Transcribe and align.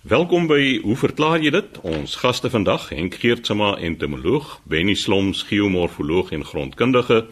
Welkom 0.00 0.46
by 0.48 0.78
Hoe 0.80 0.94
verklaar 0.96 1.42
jy 1.44 1.50
dit? 1.52 1.74
Ons 1.84 2.14
gaste 2.22 2.48
vandag, 2.48 2.86
Henk 2.88 3.18
Geertsma, 3.20 3.74
entomoloog, 3.84 4.54
Benny 4.64 4.94
Sloms, 4.96 5.42
geomorfoloog 5.44 6.30
en 6.32 6.40
grondkundige 6.40 7.26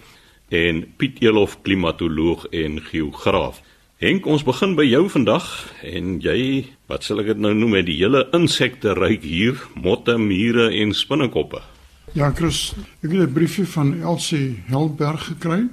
en 0.53 0.83
Piet 1.01 1.17
Elof, 1.25 1.55
klimatoloog 1.65 2.45
en 2.53 2.77
geograaf. 2.91 3.63
Henk, 4.05 4.29
ons 4.29 4.45
begin 4.45 4.77
by 4.77 4.85
jou 4.85 5.01
vandag 5.09 5.47
en 5.81 6.19
jy, 6.21 6.67
wat 6.93 7.09
sal 7.09 7.25
ek 7.25 7.31
dit 7.33 7.41
nou 7.41 7.55
noem, 7.57 7.73
met 7.79 7.89
die 7.89 7.97
hele 8.03 8.27
insekte 8.37 8.93
ryk 9.01 9.25
hier, 9.25 9.65
motte, 9.73 10.19
mure 10.21 10.69
en 10.69 10.93
spinnekoppe. 10.93 11.63
Ja, 12.13 12.29
Chris, 12.37 12.75
ek 13.01 13.09
het 13.17 13.31
'n 13.31 13.33
briefie 13.33 13.65
van 13.65 14.03
Elsie 14.03 14.61
Helberg 14.69 15.25
gekry 15.33 15.71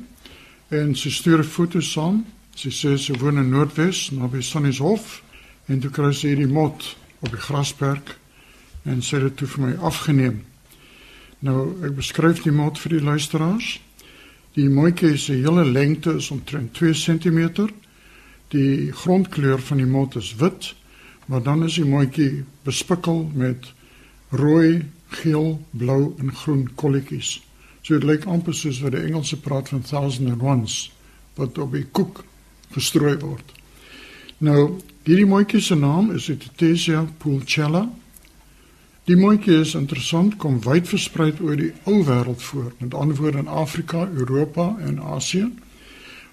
en 0.72 0.96
sy 0.96 1.12
stuur 1.12 1.44
'n 1.44 1.44
foto 1.44 1.82
saam. 1.82 2.26
Sy 2.56 2.70
sê 2.70 2.98
sy 2.98 3.14
woon 3.20 3.38
in 3.38 3.50
Noordwes, 3.50 4.12
naby 4.12 4.42
Sonnieshof 4.42 5.25
En 5.66 5.80
toe 5.82 5.90
kry 5.90 6.12
sy 6.14 6.34
hierdie 6.34 6.52
mot 6.52 6.84
op 7.26 7.32
die 7.32 7.42
grasperk 7.42 8.16
en 8.86 9.02
sy 9.02 9.18
het 9.18 9.30
dit 9.30 9.38
toe 9.42 9.48
vir 9.56 9.64
my 9.64 9.72
afgeneem. 9.90 10.44
Nou 11.46 11.72
ek 11.86 11.96
beskryf 11.98 12.44
die 12.46 12.54
mot 12.54 12.78
vir 12.80 12.98
die 12.98 13.06
luisteraars. 13.06 13.80
Die 14.56 14.70
mooitjie 14.70 15.18
se 15.20 15.34
hele 15.42 15.66
lengte 15.66 16.16
is 16.22 16.30
omtrent 16.32 16.78
2 16.78 16.94
cm. 16.94 17.68
Die 18.54 18.92
grondkleur 18.94 19.60
van 19.60 19.82
die 19.82 19.90
mot 19.90 20.16
is 20.16 20.36
wit, 20.40 20.74
maar 21.26 21.42
dan 21.44 21.66
is 21.66 21.80
die 21.82 21.88
mooitjie 21.90 22.46
bespikkel 22.64 23.26
met 23.34 23.72
rooi, 24.30 24.86
geel, 25.18 25.58
blou 25.72 26.14
en 26.22 26.32
groen 26.34 26.70
kolletjies. 26.78 27.40
So 27.82 27.98
dit 27.98 28.06
lyk 28.06 28.30
amper 28.30 28.54
soos 28.54 28.80
wat 28.86 28.96
die 28.96 29.04
Engelse 29.06 29.38
praat 29.42 29.70
van 29.74 29.84
thousand 29.86 30.32
and 30.32 30.42
ones 30.42 30.92
wat 31.36 31.58
op 31.58 31.74
'n 31.74 31.90
koek 31.92 32.24
gestrooi 32.72 33.18
word. 33.20 33.65
Nou, 34.44 34.82
hierdie 35.08 35.26
mooitjie 35.26 35.62
se 35.64 35.76
naam 35.80 36.10
is 36.12 36.28
Etithesia 36.28 37.06
pulchella. 37.18 37.86
Die 39.08 39.16
mooitjie 39.16 39.62
is 39.62 39.76
interessant, 39.78 40.36
kom 40.42 40.58
wyd 40.66 40.90
versprei 40.90 41.30
oor 41.40 41.56
die 41.56 41.72
ou 41.88 42.02
wêreld 42.04 42.42
voor, 42.44 42.74
met 42.82 42.94
ander 42.94 43.16
woorde 43.16 43.46
in 43.46 43.48
Afrika, 43.48 44.10
Europa 44.12 44.76
en 44.84 45.00
Asië. 45.00 45.48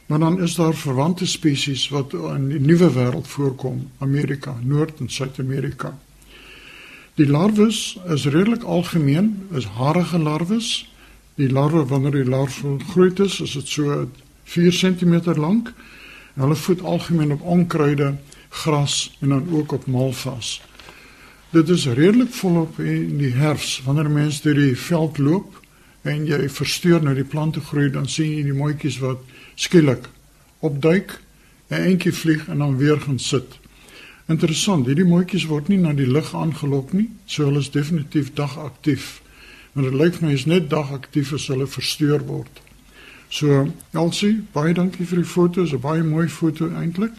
Maar 0.07 0.19
dan 0.19 0.41
is 0.43 0.55
daar 0.55 0.75
verwante 0.75 1.27
spesies 1.27 1.89
wat 1.89 2.13
in 2.13 2.49
die 2.49 2.61
nuwe 2.61 2.91
wêreld 2.91 3.29
voorkom, 3.29 3.91
Amerika, 3.99 4.57
Noord- 4.63 5.01
en 5.01 5.09
Suid-Amerika. 5.09 5.99
Die 7.15 7.29
larwes 7.29 8.01
is 8.09 8.27
redelik 8.27 8.63
algemeen, 8.63 9.47
is 9.53 9.65
harige 9.65 10.19
larwes. 10.19 10.91
Die 11.35 11.53
larwe 11.53 11.87
wanneer 11.87 12.11
die 12.11 12.29
larwe 12.29 12.79
groot 12.93 13.19
is, 13.21 13.41
is 13.41 13.53
dit 13.53 13.69
so 13.69 14.09
4 14.45 14.73
cm 14.73 15.39
lank 15.39 15.75
Hulle 16.35 16.57
voed 16.57 16.83
algemeen 16.83 17.33
op 17.33 17.43
onkruide, 17.43 18.15
gras 18.49 19.17
en 19.21 19.29
dan 19.29 19.49
ook 19.51 19.73
op 19.73 19.87
malvas. 19.87 20.63
Dit 21.51 21.69
is 21.69 21.87
redelik 21.87 22.33
volop 22.33 22.79
in 22.81 23.19
die 23.21 23.35
herfs 23.37 23.83
wanneer 23.85 24.11
mense 24.11 24.43
deur 24.43 24.57
die 24.57 24.77
veld 24.77 25.19
loop 25.19 25.61
en 26.03 26.25
jy 26.27 26.49
versteur 26.49 27.03
nou 27.03 27.15
die 27.15 27.29
plante 27.29 27.61
groei 27.61 27.91
dan 27.93 28.09
sien 28.09 28.31
jy 28.33 28.47
die 28.49 28.57
mooitjies 28.57 28.99
wat 29.05 29.21
skielik 29.55 30.09
opduik, 30.61 31.21
'n 31.69 31.75
entjie 31.93 32.13
vlieg 32.13 32.49
en 32.49 32.59
dan 32.59 32.77
weer 32.77 33.01
gaan 33.01 33.19
sit. 33.19 33.59
Interessant, 34.29 34.87
hierdie 34.87 35.05
mooitjies 35.05 35.47
word 35.51 35.69
nie 35.69 35.79
na 35.79 35.93
die 35.93 36.07
lig 36.07 36.35
aangelok 36.35 36.93
nie, 36.93 37.09
so 37.27 37.45
hulle 37.45 37.59
is 37.59 37.71
definitief 37.71 38.33
dagaktief. 38.35 39.21
Maar 39.73 39.85
dit 39.85 39.95
lyk 39.95 40.21
my 40.21 40.33
is 40.33 40.47
net 40.47 40.71
dagaktief 40.71 41.33
as 41.33 41.47
hulle 41.47 41.67
versteur 41.67 42.25
word. 42.27 42.61
So, 43.33 43.65
Elsie, 43.97 44.43
baie 44.53 44.75
dankie 44.77 45.07
vir 45.09 45.23
die 45.23 45.29
foto's, 45.29 45.73
'n 45.73 45.81
baie 45.81 46.03
mooi 46.05 46.29
foto 46.29 46.69
eintlik. 46.69 47.13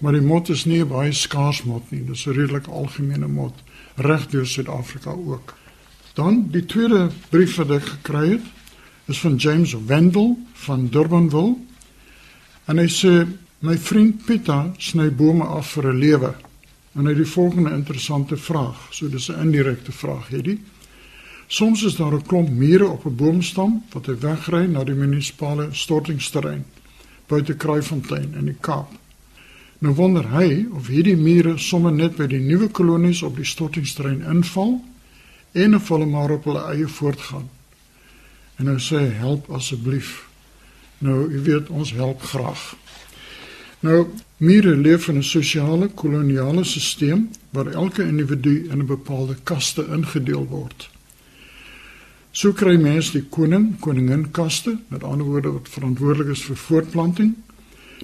Maar 0.00 0.12
die 0.12 0.26
mot 0.26 0.48
is 0.48 0.64
nie 0.66 0.80
'n 0.82 0.88
baie 0.88 1.12
skaars 1.12 1.62
mot 1.62 1.90
nie. 1.90 2.02
Dis 2.04 2.26
'n 2.26 2.32
redelik 2.32 2.66
algemene 2.66 3.28
mot 3.28 3.54
reg 3.96 4.26
deur 4.30 4.46
Suid-Afrika 4.46 5.10
ook. 5.10 5.54
Dan 6.14 6.48
die 6.50 6.66
tweede 6.66 7.10
brief 7.30 7.56
wat 7.56 7.70
ek 7.70 7.82
gekry 7.82 8.30
het, 8.30 8.42
is 9.06 9.20
van 9.20 9.36
James 9.36 9.76
Wendell 9.86 10.36
van 10.52 10.88
Durbanville. 10.88 11.56
En 12.64 12.78
hy 12.78 12.88
sê 12.88 13.28
my 13.60 13.78
vriend 13.78 14.24
Pieter 14.26 14.72
sny 14.78 15.10
bome 15.10 15.44
af 15.44 15.66
vir 15.66 15.92
'n 15.92 15.98
lewe. 15.98 16.34
En 16.94 17.04
hy 17.04 17.08
het 17.08 17.16
die 17.16 17.32
volgende 17.32 17.70
interessante 17.70 18.36
vraag. 18.36 18.88
So 18.90 19.08
dis 19.08 19.28
'n 19.30 19.40
indirekte 19.40 19.92
vraag, 19.92 20.28
hierdie. 20.28 20.60
Soms 21.46 21.82
is 21.82 21.96
daar 21.96 22.14
'n 22.14 22.26
klomp 22.26 22.48
mure 22.48 22.88
op 22.88 23.06
'n 23.06 23.16
boomstam 23.16 23.84
wat 23.92 24.06
hy 24.06 24.16
wegry 24.18 24.66
na 24.66 24.84
die 24.84 24.94
munisipale 24.94 25.68
stortingsterrein 25.72 26.64
buite 27.26 27.54
Kraaifontein 27.56 28.34
in 28.34 28.44
die 28.44 28.56
Kaap. 28.60 28.90
Nou 29.78 29.94
wonder 29.94 30.26
hy 30.32 30.66
of 30.72 30.86
hierdie 30.86 31.16
mure 31.16 31.58
sommer 31.58 31.92
net 31.92 32.16
by 32.16 32.26
die 32.26 32.40
nuwe 32.40 32.68
kolonies 32.68 33.22
op 33.22 33.36
die 33.36 33.48
stortingsterrein 33.48 34.22
inval 34.22 34.78
en 35.52 35.74
of 35.74 35.88
hulle 35.88 36.06
maar 36.06 36.30
op 36.30 36.44
hulle 36.44 36.62
eie 36.72 36.86
voortgaan. 36.88 37.48
En 38.56 38.64
nou 38.64 38.78
sê 38.78 39.02
help 39.18 39.50
asseblief. 39.50 40.28
Nou, 40.98 41.26
u 41.28 41.42
weet 41.42 41.68
ons 41.68 41.92
help 41.92 42.22
graag. 42.22 42.76
Nou, 43.84 44.06
mure 44.36 44.76
leef 44.76 45.08
in 45.08 45.18
'n 45.18 45.22
sosiale 45.22 45.88
koloniale 45.88 46.64
stelsel 46.64 47.26
waar 47.50 47.66
elke 47.66 48.02
individu 48.02 48.68
in 48.70 48.78
'n 48.78 48.86
bepaalde 48.86 49.36
kaste 49.42 49.86
ingedeel 49.92 50.46
word. 50.46 50.93
So 52.34 52.50
kry 52.50 52.74
mense 52.82 53.12
die 53.14 53.28
koning, 53.30 53.76
koningin 53.78 54.24
kaste, 54.34 54.72
met 54.90 55.04
ander 55.06 55.26
woorde 55.28 55.52
wat 55.54 55.68
verantwoordelik 55.70 56.32
is 56.34 56.42
vir 56.42 56.58
voortplanting, 56.58 57.36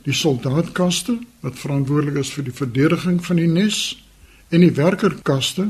die 0.04 0.14
soldaatkaste 0.14 1.16
wat 1.42 1.58
verantwoordelik 1.58 2.20
is 2.22 2.30
vir 2.30 2.46
die 2.46 2.54
verdediging 2.54 3.18
van 3.26 3.40
die 3.40 3.48
nes 3.50 3.80
en 4.54 4.62
die 4.62 4.70
werkerkaste 4.76 5.66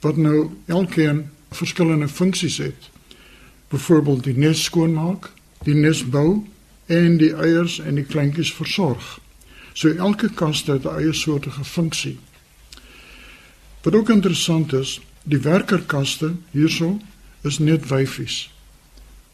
wat 0.00 0.16
nou 0.16 0.48
elkeen 0.72 1.26
verskillende 1.52 2.08
funksies 2.08 2.56
het. 2.64 2.88
Byvoorbeeld 3.68 4.24
die 4.30 4.38
nes 4.40 4.64
skoonmaak, 4.64 5.28
die 5.68 5.76
nes 5.76 6.00
bou 6.00 6.40
en 6.88 7.20
die 7.20 7.34
eiers 7.36 7.76
en 7.84 8.00
die 8.00 8.08
kleintjies 8.08 8.54
versorg. 8.56 9.18
So 9.76 9.92
elke 9.92 10.32
kaste 10.32 10.78
het 10.80 10.88
'n 10.88 10.96
eie 10.96 11.12
soortige 11.12 11.64
funksie. 11.64 12.16
Wat 13.82 13.94
ook 13.94 14.08
interessant 14.08 14.72
is, 14.72 15.00
die 15.24 15.38
werkerkaste 15.38 16.34
hierso 16.50 16.98
is 17.42 17.58
net 17.58 17.88
wyfies. 17.88 18.50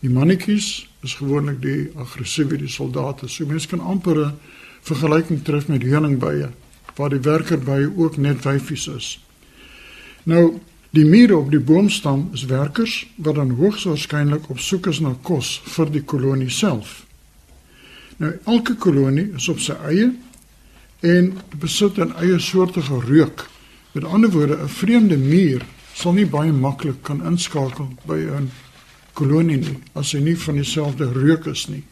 Die 0.01 0.11
mannetjies 0.11 0.87
is 1.03 1.17
gewoonlik 1.19 1.61
die 1.63 1.91
aggressiewe 1.99 2.59
die 2.61 2.71
soldate. 2.71 3.29
So 3.29 3.47
mense 3.47 3.69
kan 3.69 3.81
amper 3.81 4.27
'n 4.27 4.39
vergelyking 4.83 5.43
tref 5.43 5.69
met 5.69 5.83
heuningbye 5.83 6.51
waar 6.97 7.11
die 7.11 7.21
werkerbye 7.21 7.91
ook 7.97 8.17
net 8.17 8.43
wyfies 8.45 8.87
is. 8.87 9.21
Nou 10.23 10.61
die 10.91 11.05
mure 11.05 11.37
op 11.37 11.51
die 11.51 11.61
boomstam 11.61 12.31
is 12.33 12.45
werkers 12.45 13.07
wat 13.17 13.35
dan 13.35 13.51
hoogs 13.51 13.85
waarskynlik 13.85 14.51
op 14.51 14.59
soek 14.59 14.87
is 14.87 15.01
na 15.01 15.17
kos 15.23 15.61
vir 15.65 15.91
die 15.91 16.03
kolonie 16.03 16.51
self. 16.51 17.05
Nou 18.17 18.33
elke 18.45 18.75
kolonie 18.75 19.33
is 19.37 19.49
op 19.49 19.61
sy 19.61 19.77
eie 19.85 20.15
en 21.01 21.33
besit 21.61 21.99
'n 21.99 22.15
eie 22.17 22.39
soortige 22.39 23.01
reuk. 23.01 23.49
Met 23.93 24.05
ander 24.05 24.31
woorde, 24.31 24.57
'n 24.63 24.69
vreemde 24.69 25.17
muur 25.17 25.63
sal 25.97 26.13
nie 26.13 26.27
baie 26.29 26.53
maklik 26.53 27.03
kan 27.09 27.23
inskakel 27.25 27.89
by 28.07 28.19
'n 28.39 28.51
kolonie 29.15 29.57
nie 29.57 29.79
as 29.95 30.13
hy 30.13 30.21
nie 30.21 30.37
van 30.37 30.55
dieselfde 30.55 31.13
reuk 31.13 31.47
is 31.47 31.69
nie. 31.69 31.85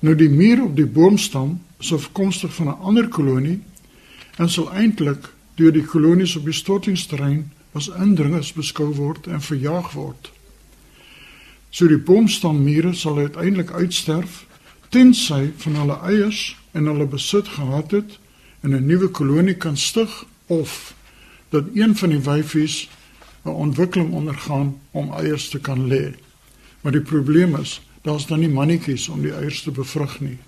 Nou 0.00 0.14
die 0.14 0.28
muur 0.28 0.62
op 0.64 0.76
die 0.76 0.86
boomstam 0.86 1.60
is 1.80 1.92
afkomstig 1.92 2.54
van 2.54 2.68
'n 2.68 2.80
ander 2.80 3.08
kolonie 3.08 3.60
en 4.36 4.48
sal 4.48 4.72
eintlik 4.72 5.32
deur 5.56 5.72
die 5.72 5.84
kolonies 5.84 6.36
op 6.36 6.44
die 6.44 6.52
stortingsterrein 6.52 7.50
as 7.72 7.88
indringers 7.88 8.52
beskou 8.52 8.94
word 8.94 9.26
en 9.26 9.40
verjaag 9.40 9.92
word. 9.92 10.30
So 11.70 11.88
die 11.88 11.98
boomstammure 11.98 12.94
sal 12.94 13.18
uiteindelik 13.18 13.70
uitsterf 13.70 14.46
tensy 14.88 15.52
van 15.56 15.74
hulle 15.74 15.98
eiers 16.02 16.56
en 16.72 16.86
hulle 16.86 17.06
besit 17.06 17.48
gehad 17.48 17.90
het 17.90 18.18
en 18.60 18.74
'n 18.74 18.86
nuwe 18.86 19.08
kolonie 19.08 19.54
kan 19.54 19.76
stig 19.76 20.24
of 20.46 20.94
dat 21.48 21.64
een 21.74 21.96
van 21.96 22.08
die 22.08 22.20
wyfies 22.20 22.88
'n 23.48 23.60
ontwikkeling 23.68 24.12
ondergaan 24.12 24.78
om 24.90 25.12
eiers 25.12 25.48
te 25.48 25.58
kan 25.58 25.86
lê. 25.86 26.14
Maar 26.80 26.92
die 26.92 27.00
probleem 27.00 27.56
is, 27.56 27.80
daar's 28.02 28.26
dan 28.26 28.38
nie 28.38 28.48
mannetjies 28.48 29.08
om 29.08 29.22
die 29.22 29.32
eiers 29.32 29.62
te 29.62 29.70
bevrug 29.70 30.20
nie. 30.20 30.38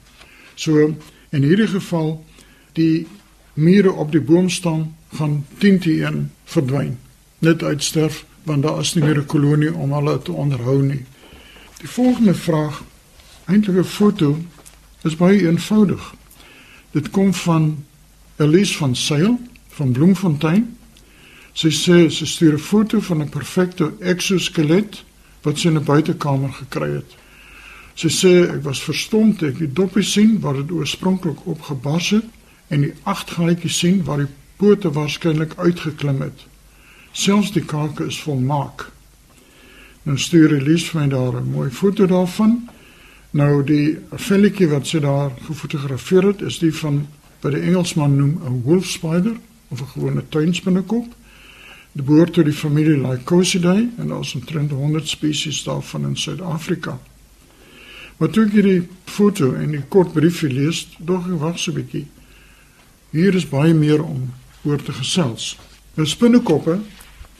So 0.54 0.94
in 1.30 1.42
hierdie 1.42 1.68
geval 1.68 2.24
die 2.72 3.06
mure 3.54 3.92
op 3.92 4.12
die 4.12 4.20
boomstam 4.20 4.94
gaan 5.12 5.46
10 5.58 5.78
te 5.78 5.90
1 6.04 6.30
verdwyn. 6.44 6.98
Net 7.38 7.62
uitsterf 7.62 8.24
want 8.42 8.62
daar 8.62 8.80
is 8.80 8.94
nie 8.94 9.04
meer 9.04 9.18
'n 9.18 9.26
kolonie 9.26 9.74
om 9.74 9.92
hulle 9.92 10.22
te 10.22 10.32
onderhou 10.32 10.82
nie. 10.82 11.04
Die 11.78 11.88
volgende 11.88 12.34
vraag, 12.34 12.82
eintlik 13.44 13.76
'n 13.76 13.84
foto, 13.84 14.38
is 15.02 15.16
baie 15.16 15.46
eenvoudig. 15.46 16.14
Dit 16.90 17.10
kom 17.10 17.34
van 17.34 17.84
Elise 18.36 18.76
van 18.76 18.96
Sail 18.96 19.40
van 19.68 19.92
Bloemfontein 19.92 20.76
Sy 21.52 21.70
sê 21.70 22.10
sy 22.10 22.26
stuur 22.26 22.54
'n 22.54 22.58
foto 22.58 23.00
van 23.00 23.22
'n 23.22 23.28
perfekte 23.28 23.92
exoskelet 24.00 25.04
wat 25.42 25.58
sy 25.58 25.68
in 25.68 25.78
'n 25.78 25.84
buitekamer 25.84 26.52
gekry 26.52 26.90
het. 26.92 27.16
Sy 27.94 28.08
sê 28.08 28.32
ek 28.48 28.62
was 28.64 28.82
verstom 28.82 29.36
toe 29.36 29.48
ek 29.48 29.58
die 29.58 29.72
doppie 29.72 30.02
sien 30.02 30.40
waar 30.40 30.54
dit 30.54 30.70
oorspronklik 30.70 31.46
opgebars 31.46 32.10
het 32.10 32.24
en 32.68 32.80
die 32.80 32.94
agt 33.02 33.30
gaatjies 33.30 33.78
sien 33.78 34.04
waar 34.04 34.18
die 34.18 34.32
pote 34.56 34.92
waarskynlik 34.92 35.56
uitgeklim 35.56 36.20
het. 36.20 36.46
Selfs 37.12 37.52
die 37.52 37.64
kake 37.64 38.06
is 38.06 38.20
volmaak. 38.22 38.90
Nou 40.02 40.16
stuur 40.18 40.54
Elise 40.56 40.90
vir 40.90 41.00
my 41.00 41.08
daar 41.08 41.40
'n 41.40 41.50
mooi 41.50 41.70
foto 41.70 42.06
daarvan. 42.06 42.68
Nou 43.30 43.64
die 43.64 43.98
velletjie 44.10 44.68
wat 44.68 44.86
sy 44.86 44.98
daar 44.98 45.30
gefotografeer 45.46 46.26
het, 46.26 46.40
is 46.42 46.58
die 46.58 46.74
van 46.74 47.06
wat 47.40 47.52
die 47.52 47.60
Engelsman 47.60 48.16
noem 48.16 48.40
'n 48.46 48.62
wolf 48.62 48.86
spider 48.86 49.36
of 49.68 49.80
'n 49.80 49.92
gewone 49.94 50.22
tuinspinnekop. 50.28 51.14
Dit 51.92 52.04
behoort 52.06 52.32
tot 52.32 52.46
die 52.46 52.54
familie 52.54 52.98
Lycosidae 52.98 53.88
en 53.98 54.12
daar 54.12 54.20
is 54.20 54.34
omtrent 54.34 54.70
100 54.70 55.08
spesies 55.08 55.62
daarvan 55.66 56.06
in 56.06 56.16
Suid-Afrika. 56.16 56.98
Maar 58.16 58.30
toe 58.30 58.44
ek 58.46 58.54
hierdie 58.54 58.88
foto 59.10 59.54
en 59.56 59.72
die 59.74 59.82
kort 59.88 60.12
briefie 60.12 60.50
lees, 60.52 60.84
dog 60.98 61.26
ek 61.26 61.40
wag 61.40 61.58
so 61.58 61.72
'n 61.72 61.80
bietjie. 61.80 62.06
Hier 63.10 63.34
is 63.34 63.48
baie 63.48 63.74
meer 63.74 64.02
om 64.04 64.30
oor 64.62 64.82
te 64.82 64.92
gesels. 64.92 65.56
Nou 65.94 66.06
spinnekoppe, 66.06 66.78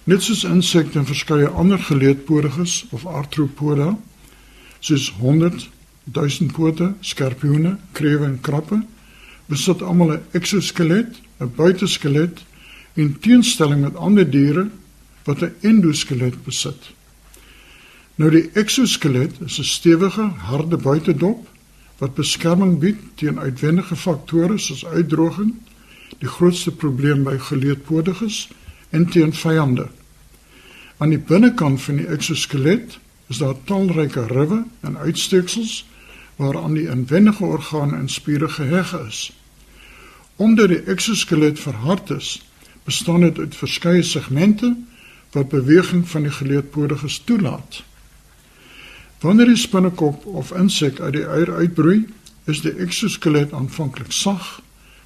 net 0.05 0.23
soos 0.23 0.45
insekte 0.45 0.99
en 0.99 1.07
verskeie 1.07 1.49
ander 1.49 1.79
geleedpodiges 1.79 2.87
of 2.91 3.07
arthropoda, 3.07 3.99
soos 4.81 5.13
100 5.21 5.69
1000 6.05 6.53
pote, 6.53 6.95
skorpioene, 7.01 7.77
krewe 7.93 8.25
en 8.25 8.41
krappe, 8.41 8.81
besit 9.47 9.83
almal 9.83 10.13
'n 10.13 10.23
eksoskelet, 10.33 11.21
'n 11.41 11.53
buiteskelet 11.57 12.43
in 13.01 13.17
teenstelling 13.25 13.81
met 13.81 13.97
ander 13.97 14.29
diere 14.31 14.69
wat 15.25 15.43
'n 15.43 15.55
endoskelet 15.61 16.43
besit. 16.45 16.91
Nou 18.15 18.31
die 18.31 18.51
eksoskelet 18.53 19.41
is 19.47 19.59
'n 19.59 19.65
stewige, 19.65 20.23
harde 20.23 20.77
buitedop 20.77 21.49
wat 21.99 22.15
beskerming 22.15 22.79
bied 22.79 22.99
teen 23.15 23.39
uitwendige 23.39 23.97
faktore 23.97 24.59
soos 24.59 24.87
uitdroging, 24.87 25.55
die 26.19 26.29
grootste 26.29 26.73
probleem 26.73 27.23
by 27.25 27.39
geleedpodiges 27.39 28.49
en 28.91 29.07
teen 29.07 29.33
vyande. 29.33 29.89
Aan 30.97 31.09
die 31.09 31.19
binnekant 31.19 31.83
van 31.83 31.97
die 31.97 32.07
eksoskelet 32.07 32.99
is 33.27 33.39
daar 33.39 33.57
talryke 33.65 34.27
riwe 34.27 34.65
en 34.81 34.97
uitsteeksels 34.97 35.87
waaraan 36.37 36.75
die 36.75 36.89
inwendige 36.89 37.45
organe 37.45 37.97
en 37.97 38.09
spiere 38.09 38.49
geheg 38.49 38.93
is. 39.07 39.33
Omdat 40.37 40.69
die 40.69 40.83
eksoskelet 40.83 41.61
verhard 41.61 42.11
is, 42.11 42.50
bestaan 42.85 43.21
dit 43.21 43.39
uit 43.39 43.57
verskeie 43.57 44.03
segmente 44.03 44.77
wat 45.33 45.49
beweging 45.49 46.09
van 46.09 46.23
die 46.27 46.33
geleedpodiges 46.33 47.21
toelaat. 47.25 47.83
Wanneer 49.21 49.53
die 49.53 49.61
spinnekop 49.61 50.27
of 50.27 50.53
insek 50.57 51.01
uit 51.01 51.13
die 51.13 51.27
eier 51.27 51.53
uitbroei, 51.55 52.07
is 52.49 52.63
die 52.65 52.73
eksoskelet 52.83 53.53
aanvanklik 53.53 54.13
sag, 54.13 54.61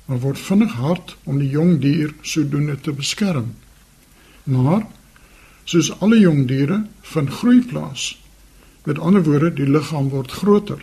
maar 0.07 0.21
word 0.23 0.39
vinnig 0.39 0.73
hard 0.79 1.17
om 1.25 1.41
die 1.43 1.51
jong 1.51 1.79
dier 1.83 2.13
sodoende 2.23 2.77
te 2.81 2.93
beskerm. 2.93 3.55
Maar 4.45 4.87
soos 5.65 5.91
alle 6.05 6.21
jong 6.21 6.45
diere 6.49 6.85
vind 7.15 7.33
groei 7.41 7.61
plaas. 7.65 8.13
Met 8.85 8.99
ander 8.99 9.25
woorde, 9.25 9.51
die 9.57 9.69
liggaam 9.69 10.11
word 10.13 10.33
groter. 10.33 10.81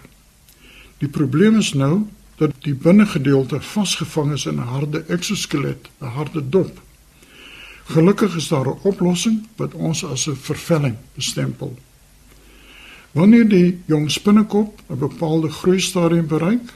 Die 0.98 1.10
probleem 1.10 1.60
is 1.62 1.74
nou 1.74 2.08
dat 2.36 2.52
die 2.60 2.74
binnegedeelte 2.76 3.62
vasgevang 3.62 4.32
is 4.34 4.46
in 4.46 4.56
'n 4.56 4.72
harde 4.74 5.04
eksoskelet, 5.08 5.90
'n 6.00 6.06
harde 6.06 6.50
dop. 6.50 6.82
Gelukkig 7.84 8.36
is 8.36 8.48
daar 8.48 8.68
'n 8.68 8.80
oplossing 8.82 9.48
wat 9.56 9.74
ons 9.74 10.06
as 10.06 10.28
'n 10.28 10.36
vervelling 10.36 10.96
bestempel. 11.14 11.78
Wanneer 13.12 13.48
die 13.50 13.82
jong 13.86 14.12
spinnekop 14.12 14.82
'n 14.90 14.98
bepaalde 14.98 15.50
groeistadium 15.50 16.28
bereik, 16.28 16.74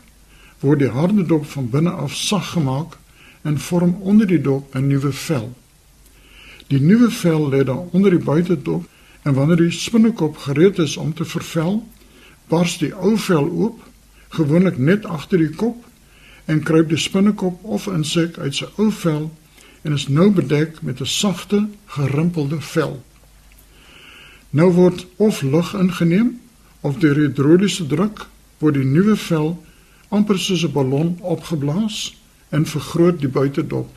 word 0.60 0.80
die 0.80 0.90
harde 0.90 1.26
dop 1.26 1.46
van 1.46 1.70
binne 1.70 1.90
af 1.90 2.16
sag 2.16 2.50
gemaak 2.52 2.98
en 3.42 3.60
vorm 3.60 3.98
onder 4.00 4.28
die 4.28 4.42
dop 4.42 4.76
'n 4.76 4.88
nuwe 4.88 5.12
vel. 5.12 5.54
Die 6.68 6.82
nuwe 6.82 7.12
vel 7.12 7.50
lê 7.50 7.64
dan 7.64 7.90
onder 7.92 8.10
die 8.12 8.24
buitedop 8.24 8.86
en 9.22 9.34
wanneer 9.34 9.58
die 9.58 9.72
spinnekop 9.72 10.38
gereed 10.38 10.80
is 10.80 10.98
om 10.98 11.14
te 11.14 11.26
vervel, 11.26 11.88
bars 12.48 12.78
die 12.78 12.94
ou 12.96 13.18
vel 13.18 13.50
oop 13.50 13.84
gewoonlik 14.36 14.78
net 14.78 15.06
agter 15.06 15.42
die 15.42 15.56
kop 15.56 15.84
en 16.46 16.64
kruip 16.64 16.90
die 16.90 17.00
spinnekop 17.02 17.64
of 17.64 17.88
insek 17.88 18.38
uit 18.38 18.56
sy 18.56 18.68
ou 18.78 18.92
vel 18.92 19.30
en 19.86 19.94
is 19.94 20.08
nou 20.08 20.32
bedek 20.34 20.82
met 20.82 21.02
'n 21.02 21.06
sagte, 21.06 21.68
gerimpelde 21.86 22.62
vel. 22.62 23.04
Nou 24.50 24.72
word 24.72 25.06
of 25.16 25.42
lug 25.42 25.74
ingeneem 25.74 26.40
of 26.82 26.98
deur 26.98 27.16
hidroliese 27.16 27.88
druk 27.88 28.28
word 28.58 28.74
die 28.74 28.86
nuwe 28.86 29.16
vel 29.16 29.64
amper 30.10 30.40
soos 30.40 30.64
'n 30.64 30.72
ballon 30.72 31.18
opgeblaas 31.22 32.16
en 32.50 32.66
vergroot 32.66 33.20
die 33.20 33.28
buitedop. 33.28 33.90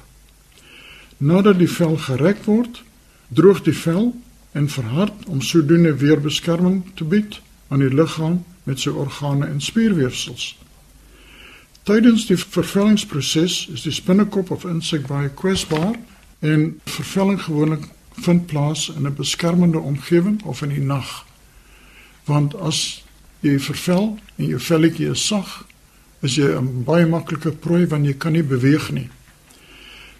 Nadat 1.16 1.58
die 1.58 1.70
vel 1.70 1.96
gerek 1.96 2.44
word, 2.44 2.82
droog 3.28 3.62
die 3.62 3.76
vel 3.76 4.14
en 4.52 4.68
verhard 4.68 5.26
om 5.26 5.40
sodoende 5.40 5.96
weer 5.96 6.20
beskerming 6.20 6.82
te 6.94 7.04
bied 7.04 7.40
aan 7.68 7.78
die 7.78 7.94
liggaam 7.94 8.44
met 8.68 8.80
sy 8.80 8.92
organe 8.92 9.48
en 9.48 9.60
spierweefsels. 9.64 10.52
Tydens 11.88 12.26
die 12.28 12.36
vervellingsproses 12.36 13.62
is 13.72 13.86
die 13.86 13.94
spinnekop 13.96 14.50
of 14.52 14.66
insek 14.68 15.06
baie 15.08 15.30
kwesbaar 15.32 15.96
en 16.44 16.66
vervelling 16.84 17.40
gewoonlik 17.46 17.86
vind 18.26 18.46
plaas 18.50 18.88
in 18.92 19.06
'n 19.06 19.14
beskermende 19.14 19.78
omgewing 19.78 20.42
of 20.44 20.62
in 20.62 20.68
die 20.68 20.84
nag. 20.84 21.24
Want 22.24 22.54
as 22.56 23.04
jy 23.40 23.58
vervel 23.58 24.18
en 24.36 24.44
jou 24.44 24.60
velletjie 24.60 25.10
is 25.10 25.26
sag, 25.26 25.64
is 26.20 26.34
jy 26.34 26.48
'n 26.58 26.84
baie 26.84 27.06
maklike 27.06 27.50
prooi 27.50 27.86
want 27.86 28.06
jy 28.06 28.14
kan 28.14 28.32
nie 28.32 28.42
beweeg 28.42 28.90
nie. 28.90 29.08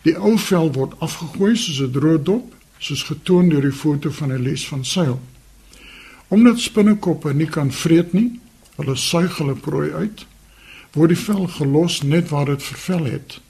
Die 0.03 0.17
ou 0.17 0.39
vel 0.39 0.73
word 0.73 0.95
afgegooi 1.01 1.57
soos 1.57 1.81
'n 1.81 1.93
droë 1.93 2.23
dop, 2.23 2.55
soos 2.79 3.03
getoon 3.03 3.49
deur 3.49 3.63
die 3.63 3.73
foto 3.73 4.11
van 4.11 4.33
'n 4.33 4.43
les 4.43 4.67
van 4.69 4.85
seil. 4.85 5.21
Omdat 6.29 6.61
spinnekoppe 6.61 7.33
nie 7.35 7.49
kan 7.49 7.73
vreet 7.73 8.13
nie, 8.13 8.41
hulle 8.77 8.97
suig 8.97 9.37
hulle 9.41 9.55
prooi 9.55 9.91
uit, 9.93 10.27
word 10.93 11.13
die 11.15 11.21
vel 11.21 11.47
gelos 11.57 12.03
net 12.03 12.29
waar 12.29 12.47
dit 12.51 12.63
vervel 12.63 13.05
het. 13.09 13.41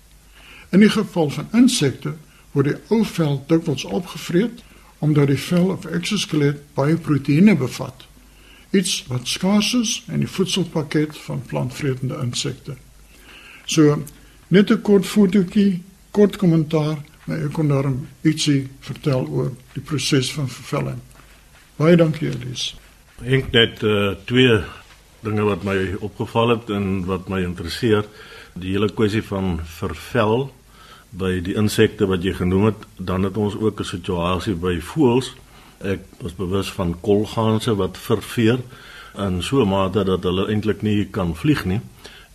In 0.70 0.80
die 0.84 0.90
geval 0.92 1.30
van 1.30 1.48
insekte 1.52 2.14
word 2.52 2.70
die 2.70 2.78
ou 2.94 3.04
vel 3.04 3.40
dikwels 3.48 3.84
opgevreet 3.84 4.64
omdat 4.98 5.30
die 5.30 5.38
vel 5.38 5.70
of 5.70 5.86
exoskelet 5.86 6.62
baie 6.74 6.96
proteïene 6.98 7.54
bevat, 7.56 8.06
iets 8.74 9.04
wat 9.08 9.28
skaars 9.30 9.72
is 9.78 9.92
in 10.10 10.24
die 10.24 10.30
voedselpakket 10.30 11.14
van 11.26 11.44
plantvretende 11.46 12.18
insekte. 12.22 12.74
So 13.66 14.02
net 14.48 14.70
'n 14.70 14.82
kort 14.82 15.06
fotootjie, 15.06 15.82
kort 16.10 16.36
kommentaar, 16.36 16.98
maar 17.24 17.38
ek 17.44 17.52
kon 17.52 17.68
daarom 17.68 18.08
ietsie 18.22 18.68
vertel 18.80 19.26
oor 19.26 19.52
die 19.72 19.82
proses 19.82 20.32
van 20.32 20.48
vervelling. 20.48 21.00
Baie 21.78 21.94
dankie 21.94 22.26
Elise. 22.26 22.74
Ek 23.22 23.52
net 23.54 23.82
uh, 23.86 24.16
twee 24.26 24.56
dinge 25.22 25.44
wat 25.46 25.62
my 25.66 25.76
opgeval 26.02 26.56
het 26.56 26.70
en 26.74 27.04
wat 27.06 27.28
my 27.30 27.38
interesseer. 27.46 28.06
Die 28.58 28.72
hele 28.74 28.88
kwessie 28.90 29.22
van 29.22 29.60
vervel 29.78 30.48
by 31.14 31.36
die 31.46 31.54
insekte 31.54 32.08
wat 32.10 32.26
jy 32.26 32.32
genoem 32.34 32.72
het, 32.72 32.82
dan 32.98 33.22
het 33.28 33.38
ons 33.38 33.54
ook 33.54 33.80
'n 33.80 33.90
situasie 33.94 34.56
by 34.58 34.80
voëls. 34.82 35.36
Ek 35.78 36.02
was 36.18 36.34
bewus 36.34 36.70
van 36.74 36.96
kolganse 37.00 37.74
wat 37.78 37.94
verveer 37.96 38.58
in 39.14 39.42
so 39.42 39.62
'n 39.62 39.68
mate 39.68 40.04
dat 40.04 40.22
hulle 40.22 40.48
eintlik 40.50 40.82
nie 40.82 41.04
kan 41.04 41.34
vlieg 41.34 41.64
nie 41.64 41.80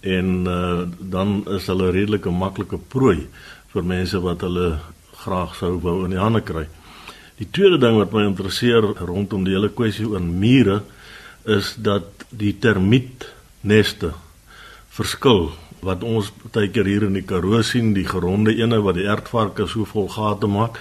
en 0.01 0.47
uh, 0.47 0.83
dan 0.99 1.43
is 1.47 1.67
hulle 1.67 1.91
redelike 1.91 2.29
maklike 2.29 2.77
prooi 2.77 3.27
vir 3.73 3.83
mense 3.83 4.19
wat 4.19 4.41
hulle 4.41 4.79
graag 5.23 5.55
sou 5.55 5.79
wou 5.79 6.03
in 6.05 6.11
die 6.11 6.19
hande 6.19 6.41
kry. 6.41 6.67
Die 7.41 7.49
tweede 7.49 7.79
ding 7.81 7.97
wat 7.97 8.13
my 8.13 8.27
interesseer 8.27 8.85
rondom 9.01 9.45
die 9.47 9.55
hele 9.55 9.71
kwessie 9.73 10.05
oor 10.05 10.21
mure 10.21 10.81
is 11.49 11.73
dat 11.81 12.27
die 12.29 12.53
termietneste 12.61 14.13
verskil 14.93 15.49
wat 15.83 16.05
ons 16.05 16.29
baie 16.53 16.69
keer 16.71 16.87
hier 16.87 17.07
in 17.07 17.17
die 17.17 17.25
Karoo 17.27 17.59
sien, 17.65 17.91
die 17.97 18.05
geronde 18.07 18.53
ene 18.55 18.79
wat 18.85 18.99
die 18.99 19.09
ertvarke 19.09 19.65
so 19.67 19.87
vol 19.89 20.07
gate 20.13 20.47
maak 20.47 20.77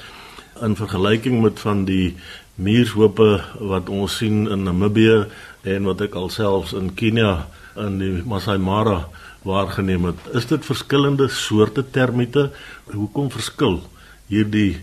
in 0.63 0.77
vergelyking 0.79 1.41
met 1.43 1.59
van 1.65 1.87
die 1.89 2.15
muurshope 2.61 3.31
wat 3.73 3.89
ons 3.89 4.21
sien 4.21 4.45
in 4.53 4.69
Namibië 4.69 5.25
en 5.73 5.89
wat 5.89 6.05
ek 6.05 6.21
alselfs 6.21 6.77
in 6.77 6.93
Kenia 6.95 7.47
in 7.81 7.99
die 7.99 8.13
Masai 8.29 8.59
Mara 8.61 9.07
waargeneem 9.49 10.11
het. 10.13 10.21
Is 10.37 10.47
dit 10.53 10.63
verskillende 10.63 11.27
soorte 11.33 11.83
termiete? 11.83 12.51
Hoekom 12.93 13.33
verskil 13.33 13.81
hierdie 14.29 14.83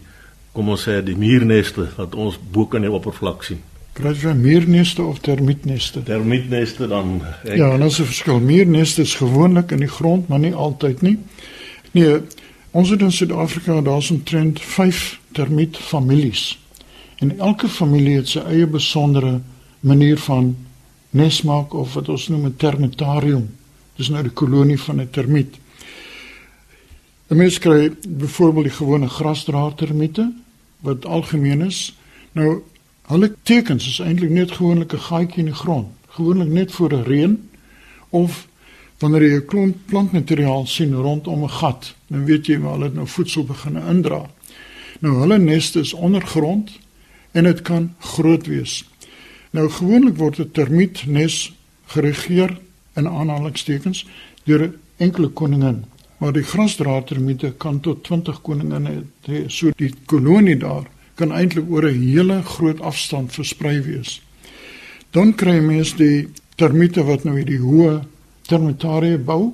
kom 0.51 0.70
ons 0.70 0.84
sê 0.88 1.03
die 1.03 1.15
muurneste 1.15 1.89
wat 1.98 2.15
ons 2.15 2.39
bo 2.51 2.65
kan 2.65 2.82
die 2.82 2.91
oppervlak 2.91 3.44
sien. 3.44 3.62
Praat 4.00 4.22
jy 4.22 4.34
muurneste 4.34 5.03
of 5.03 5.20
termietneste? 5.20 6.03
Termietneste 6.08 6.88
dan. 6.88 7.20
Ek... 7.44 7.58
Ja, 7.58 7.74
en 7.75 7.82
as 7.82 8.00
'n 8.00 8.06
verskil 8.06 8.39
muurneste 8.39 9.01
is 9.01 9.15
gewoonlik 9.15 9.72
in 9.72 9.84
die 9.84 9.91
grond, 9.91 10.27
maar 10.27 10.39
nie 10.39 10.53
altyd 10.53 11.01
nie. 11.01 11.18
Nee, 11.91 12.22
ons 12.72 12.89
het 12.89 13.01
in 13.01 13.12
Suid-Afrika 13.12 13.82
daar's 13.82 14.12
'n 14.12 14.24
trend 14.24 14.62
5 14.62 15.20
termietfamilies. 15.32 16.60
En 17.20 17.39
elke 17.39 17.68
familie 17.68 18.15
het 18.15 18.27
sy 18.27 18.39
eie 18.39 18.68
besondere 18.68 19.41
manier 19.79 20.18
van 20.18 20.56
nesmaak 21.10 21.74
of 21.74 21.94
wat 21.94 22.10
ons 22.10 22.27
noem 22.27 22.46
'n 22.46 22.56
termitarium. 22.56 23.50
Dis 23.96 24.10
nou 24.10 24.24
die 24.24 24.32
kolonie 24.32 24.79
van 24.79 25.01
'n 25.01 25.10
termiet. 25.12 25.56
'n 27.29 27.36
Mens 27.36 27.59
kry 27.59 27.91
byvoorbeeld 28.07 28.65
die 28.65 28.74
gewone 28.74 29.09
grasdraadtermiete 29.09 30.33
wat 30.79 31.05
algemeen 31.05 31.62
is. 31.62 31.95
Nou 32.31 32.62
hulle 33.01 33.36
tekens 33.43 33.88
is 33.88 34.00
eintlik 34.00 34.29
net 34.29 34.51
gewoonlik 34.51 34.93
'n 34.93 35.05
gaatjie 35.09 35.38
in 35.38 35.45
die 35.45 35.62
grond, 35.62 35.88
gewoonlik 36.07 36.50
net 36.50 36.71
voor 36.71 36.93
'n 36.93 37.03
reën 37.03 37.50
of 38.09 38.48
wanneer 38.98 39.21
jy 39.21 39.36
'n 39.36 39.45
klomp 39.45 39.75
plantmateriaal 39.86 40.65
sien 40.65 40.93
rondom 40.93 41.43
'n 41.43 41.50
gat, 41.50 41.93
dan 42.07 42.25
weet 42.25 42.45
jy 42.45 42.57
maar 42.57 42.71
hulle 42.71 42.83
het 42.83 42.93
nou 42.93 43.07
voedsel 43.07 43.43
begin 43.43 43.77
indra. 43.77 44.29
Nou 45.00 45.19
hulle 45.19 45.38
neste 45.38 45.79
is 45.79 45.93
ondergrond 45.93 46.71
en 47.31 47.43
dit 47.43 47.62
kan 47.62 47.93
groot 48.00 48.45
wees. 48.45 48.86
Nou 49.51 49.69
gewoonlik 49.69 50.17
word 50.17 50.39
'n 50.39 50.51
termietnes 50.51 51.53
geregeer 51.86 52.57
in 52.95 53.07
aanhalingstekens 53.07 54.05
deur 54.43 54.63
'n 54.63 54.75
enkele 54.98 55.27
koningin, 55.27 55.86
maar 56.20 56.34
die 56.36 56.44
grasdraadtermiete 56.44 57.54
kan 57.58 57.80
tot 57.80 58.04
20 58.04 58.42
koninginne 58.42 59.04
hê. 59.28 59.46
So 59.48 59.72
die 59.80 59.94
kolonie 60.06 60.58
daar 60.60 60.88
kan 61.16 61.32
eintlik 61.32 61.70
oor 61.72 61.88
'n 61.88 62.02
hele 62.12 62.42
groot 62.44 62.82
afstand 62.82 63.32
versprei 63.32 63.82
wees. 63.82 64.22
Dan 65.12 65.36
kry 65.36 65.60
mens 65.60 65.96
die 65.96 66.28
termiete 66.56 67.04
wat 67.04 67.24
nou 67.24 67.36
hierdie 67.38 67.60
hoë 67.60 68.02
termitarie 68.50 69.18
bou 69.18 69.54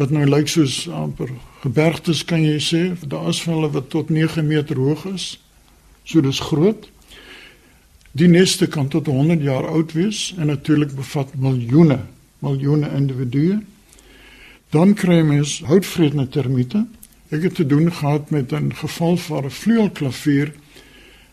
wat 0.00 0.10
nou 0.10 0.24
lyk 0.26 0.48
soos 0.48 0.86
amper 0.88 1.30
gebergtes 1.62 2.24
kan 2.28 2.42
jy 2.42 2.58
sê 2.64 2.82
daar 3.06 3.28
is 3.30 3.42
van 3.44 3.58
hulle 3.58 3.70
wat 3.76 3.90
tot 3.92 4.10
9 4.10 4.44
meter 4.46 4.80
hoog 4.80 5.04
is 5.12 5.26
so 6.04 6.20
dis 6.24 6.40
groot 6.50 6.88
die 8.18 8.28
neste 8.28 8.68
kan 8.68 8.88
tot 8.92 9.06
100 9.06 9.44
jaar 9.44 9.68
oud 9.70 9.92
wees 9.96 10.32
en 10.38 10.50
natuurlik 10.52 10.94
bevat 10.96 11.34
miljoene 11.36 12.00
miljoene 12.44 12.90
individue 12.96 13.60
dan 14.72 14.94
kry 14.98 15.20
mens 15.26 15.60
houtvredende 15.68 16.28
termiete 16.32 16.86
ek 17.32 17.48
het 17.48 17.54
te 17.60 17.66
doen 17.66 17.92
gehad 17.92 18.30
met 18.30 18.52
'n 18.52 18.72
geval 18.74 19.16
van 19.16 19.44
'n 19.44 19.50
vleuelklavier 19.50 20.52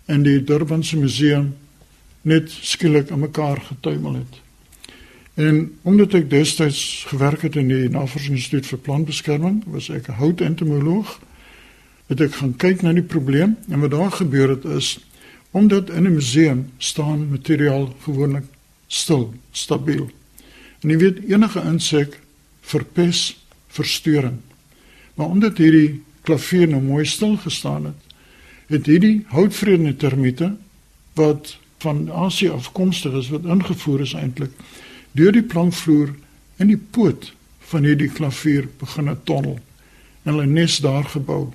in 0.07 0.23
die 0.23 0.43
Durbanse 0.43 0.97
museum 0.97 1.55
net 2.21 2.51
skielik 2.51 3.11
aan 3.11 3.19
mekaar 3.19 3.61
getuimel 3.61 4.13
het 4.13 4.41
En 5.39 5.77
omdat 5.81 6.13
ek 6.13 6.29
destyds 6.29 7.05
gewerk 7.07 7.45
het 7.47 7.55
in 7.55 7.69
die 7.71 7.89
Navorsingsinstituut 7.89 8.67
vir 8.67 8.79
Plantbeskerming, 8.83 9.61
was 9.71 9.87
ek 9.89 10.09
'n 10.09 10.19
houtentomoloog. 10.19 11.19
Het 12.11 12.21
ek 12.21 12.33
gaan 12.33 12.55
kyk 12.55 12.81
na 12.81 12.91
die 12.93 13.07
probleem 13.07 13.55
en 13.69 13.79
wat 13.79 13.91
daar 13.91 14.11
gebeur 14.11 14.49
het 14.49 14.65
is 14.65 14.99
omdat 15.51 15.89
in 15.89 16.03
'n 16.03 16.13
museum 16.13 16.71
staan 16.77 17.29
materiaal 17.29 17.95
gewoonlik 18.03 18.43
stil, 18.87 19.33
stabiel. 19.51 20.09
En 20.81 20.89
jy 20.89 20.97
weet 20.97 21.23
enige 21.27 21.61
insek 21.61 22.19
verpes 22.69 23.23
verstoring. 23.73 24.39
Maar 25.15 25.33
omdat 25.35 25.57
hierdie 25.57 26.01
klavier 26.27 26.69
nou 26.69 26.81
mooi 26.83 27.05
stil 27.05 27.37
gestaan 27.41 27.89
het, 27.91 28.09
het 28.69 28.85
hierdie 28.85 29.25
houtvredende 29.33 29.95
termiete 29.97 30.53
wat 31.17 31.55
van 31.81 32.11
Asië 32.11 32.49
afkomstig 32.53 33.15
is 33.17 33.29
wat 33.33 33.47
ingevoer 33.49 34.03
is 34.05 34.13
eintlik 34.13 34.53
deur 35.17 35.33
die 35.33 35.43
plankvloer 35.43 36.11
in 36.61 36.69
die 36.69 36.77
poot 36.77 37.31
van 37.71 37.87
hierdie 37.87 38.11
klavier 38.13 38.67
begin 38.81 39.09
'n 39.09 39.23
tonnel 39.23 39.57
en 40.23 40.33
hulle 40.33 40.45
nes 40.45 40.77
daar 40.77 41.03
gebou. 41.03 41.49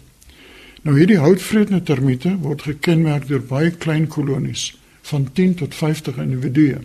Nou 0.82 0.98
hierdie 0.98 1.18
houtvredende 1.18 1.82
termiete 1.82 2.36
word 2.40 2.62
gekenmerk 2.62 3.28
deur 3.28 3.42
baie 3.42 3.70
klein 3.70 4.06
kolonies 4.06 4.74
van 5.02 5.32
10 5.32 5.54
tot 5.54 5.74
50 5.74 6.16
individue. 6.16 6.78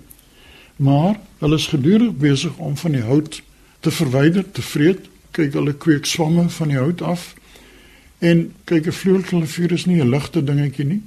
Maar 0.75 1.19
hulle 1.39 1.55
is 1.55 1.67
gedurig 1.67 2.13
besig 2.17 2.57
om 2.57 2.77
van 2.77 2.91
die 2.91 3.01
hout 3.01 3.41
te 3.79 3.91
verwyder, 3.91 4.51
te 4.51 4.61
vreet. 4.61 5.09
Kyk, 5.31 5.53
hulle 5.53 5.73
kweek 5.73 6.05
swamme 6.05 6.49
van 6.49 6.67
die 6.67 6.77
hout 6.77 7.01
af. 7.01 7.35
En 8.19 8.51
kyk, 8.63 8.87
'n 8.87 8.91
vleuelklavier 8.91 9.71
is 9.71 9.85
nie 9.85 10.01
'n 10.01 10.09
ligte 10.09 10.43
dingetjie 10.43 10.85
nie. 10.85 11.01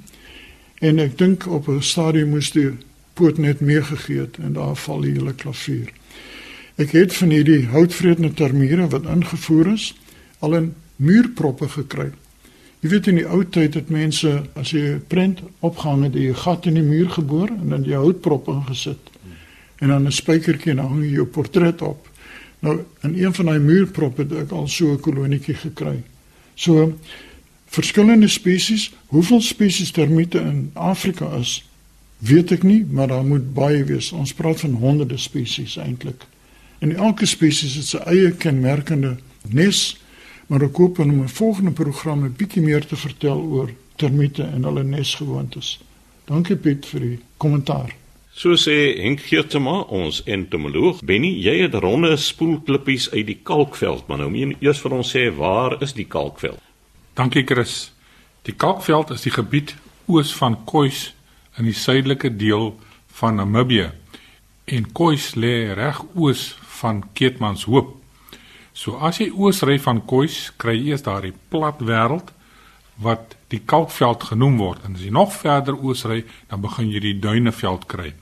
En 0.79 0.99
ek 0.99 1.17
dink 1.17 1.47
op 1.47 1.67
'n 1.67 1.81
stadium 1.81 2.29
moes 2.29 2.51
die 2.51 2.71
poot 3.13 3.37
net 3.37 3.59
meegegee 3.59 4.19
het 4.19 4.37
en 4.37 4.53
daar 4.53 4.75
val 4.75 5.01
die 5.01 5.11
hele 5.11 5.33
klavier. 5.33 5.89
Ek 6.75 6.91
het 6.91 7.13
van 7.13 7.29
hierdie 7.29 7.67
houtvredende 7.69 8.33
termiere 8.33 8.87
wat 8.87 9.05
ingevoer 9.05 9.73
is 9.73 9.93
al 10.39 10.55
in 10.55 10.73
muurproppe 10.95 11.69
gekry. 11.69 12.11
Jy 12.79 12.89
weet 12.89 13.07
in 13.07 13.15
die 13.21 13.27
ou 13.27 13.43
tyd 13.45 13.77
het 13.77 13.89
mense 13.89 14.31
as 14.59 14.71
jy 14.71 14.81
'n 14.95 15.03
prent 15.07 15.39
opgehang 15.59 16.03
het, 16.03 16.15
'n 16.15 16.35
gat 16.35 16.65
in 16.65 16.73
die 16.73 16.83
muur 16.83 17.09
geboor 17.09 17.47
en 17.47 17.69
dan 17.69 17.83
die 17.83 17.95
houtprop 17.95 18.47
ingesit. 18.47 19.09
En 19.79 19.87
dan 19.87 20.05
'n 20.05 20.11
spykertjie 20.11 20.71
en 20.71 20.77
dan 20.77 20.87
hang 20.87 21.03
jy 21.03 21.11
jou 21.11 21.25
portret 21.25 21.81
op. 21.81 22.09
Nou 22.63 22.79
in 23.03 23.17
een 23.19 23.33
van 23.33 23.51
daai 23.51 23.59
muurproppe 23.59 24.23
het 24.23 24.33
ek 24.45 24.51
al 24.55 24.67
so 24.67 24.93
'n 24.93 24.99
kolonietjie 24.99 25.55
gekry. 25.55 26.03
So 26.55 26.93
verskillende 27.65 28.27
spesies, 28.27 28.91
hoeveel 29.07 29.41
spesies 29.41 29.91
termiete 29.91 30.39
in 30.39 30.71
Afrika 30.73 31.35
is, 31.35 31.63
Weet 32.23 32.53
ek 32.55 32.61
nie, 32.63 32.85
maar 32.87 33.07
daar 33.11 33.25
moet 33.25 33.49
baie 33.53 33.83
wees. 33.83 34.11
Ons 34.15 34.31
praat 34.33 34.61
van 34.63 34.77
honderde 34.79 35.17
spesies 35.19 35.75
eintlik. 35.77 36.23
En 36.79 36.95
elke 36.95 37.27
spesies 37.27 37.75
het 37.75 37.89
sy 37.89 37.99
eie 38.07 38.29
kenmerkende 38.39 39.17
nes, 39.51 39.81
maar 40.47 40.63
ek 40.63 40.79
hoop 40.79 41.01
in 41.03 41.11
'n 41.19 41.27
volgende 41.27 41.71
program 41.71 42.23
'n 42.23 42.35
bietjie 42.37 42.63
meer 42.63 42.85
te 42.85 42.95
vertel 42.95 43.41
oor 43.41 43.73
termiete 43.95 44.43
en 44.43 44.63
hulle 44.63 44.83
nesgewoontes. 44.83 45.79
Dankie 46.25 46.55
Piet 46.55 46.85
vir 46.85 46.99
die 46.99 47.19
kommentaar. 47.37 47.95
So 48.33 48.55
sê 48.57 48.97
Henk 48.97 49.21
Geertema, 49.27 49.83
ons 49.93 50.23
entomoloog. 50.25 51.03
Benny, 51.05 51.35
jy 51.37 51.59
het 51.61 51.75
ronde 51.77 52.15
spoelklippies 52.17 53.11
uit 53.13 53.27
die 53.27 53.37
kalkveld, 53.45 54.07
maar 54.09 54.23
nou 54.23 54.31
moet 54.33 54.55
jy 54.55 54.69
eers 54.71 54.81
vir 54.81 54.95
ons 54.97 55.11
sê 55.13 55.27
waar 55.37 55.75
is 55.85 55.93
die 55.93 56.07
kalkveld? 56.09 56.57
Dankie 57.13 57.43
Chris. 57.45 57.91
Die 58.49 58.55
kalkveld 58.57 59.13
is 59.13 59.27
die 59.27 59.35
gebied 59.35 59.75
oos 60.09 60.33
van 60.33 60.57
Kois 60.65 61.11
in 61.61 61.69
die 61.69 61.77
suidelike 61.77 62.33
deel 62.33 62.71
van 63.19 63.37
Namibië 63.37 63.91
en 64.65 64.89
Kois 64.97 65.35
lê 65.37 65.69
reg 65.77 66.01
oos 66.17 66.55
van 66.79 67.03
Keetmanshoop. 67.13 67.93
So 68.73 68.97
as 68.97 69.21
jy 69.21 69.29
oos 69.29 69.61
ry 69.61 69.77
van 69.77 70.01
Kois, 70.09 70.47
kry 70.57 70.79
jy 70.79 70.95
eers 70.95 71.05
daardie 71.05 71.35
plat 71.53 71.77
wêreld 71.85 72.33
wat 73.03 73.37
die 73.53 73.61
kalkveld 73.61 74.25
genoem 74.31 74.57
word 74.57 74.85
en 74.87 74.97
as 74.97 75.05
jy 75.05 75.13
nog 75.13 75.33
verder 75.37 75.77
oos 75.77 76.01
ry, 76.09 76.23
dan 76.49 76.65
begin 76.65 76.89
jy 76.89 77.05
die 77.11 77.17
duineveld 77.21 77.85
kry. 77.89 78.13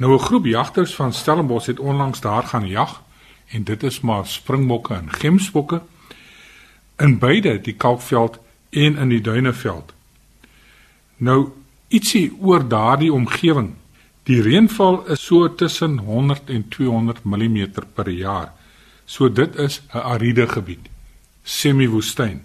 Nou 0.00 0.14
'n 0.14 0.18
groep 0.18 0.44
jagters 0.44 0.94
van 0.94 1.12
Stellenbosch 1.12 1.66
het 1.66 1.78
onlangs 1.78 2.20
daar 2.20 2.42
gaan 2.42 2.68
jag 2.68 3.02
en 3.46 3.64
dit 3.64 3.82
is 3.82 4.00
maar 4.00 4.26
springbokke 4.26 4.94
en 4.94 5.12
gemsbokke 5.12 5.82
in 6.96 7.18
beide 7.18 7.60
die 7.60 7.74
kalkveld 7.74 8.38
en 8.70 8.96
in 8.96 9.08
die 9.08 9.20
duineveld. 9.20 9.92
Nou 11.16 11.48
ietsie 11.88 12.32
oor 12.40 12.68
daardie 12.68 13.12
omgewing. 13.12 13.74
Die 14.22 14.42
reënval 14.42 15.06
is 15.06 15.24
so 15.24 15.54
tussen 15.54 15.98
100 15.98 16.50
en 16.50 16.68
200 16.68 17.24
mm 17.24 17.68
per 17.94 18.08
jaar. 18.08 18.52
So 19.04 19.32
dit 19.32 19.56
is 19.56 19.82
'n 19.92 19.98
ariede 19.98 20.48
gebied, 20.48 20.88
semi-woestyn. 21.42 22.44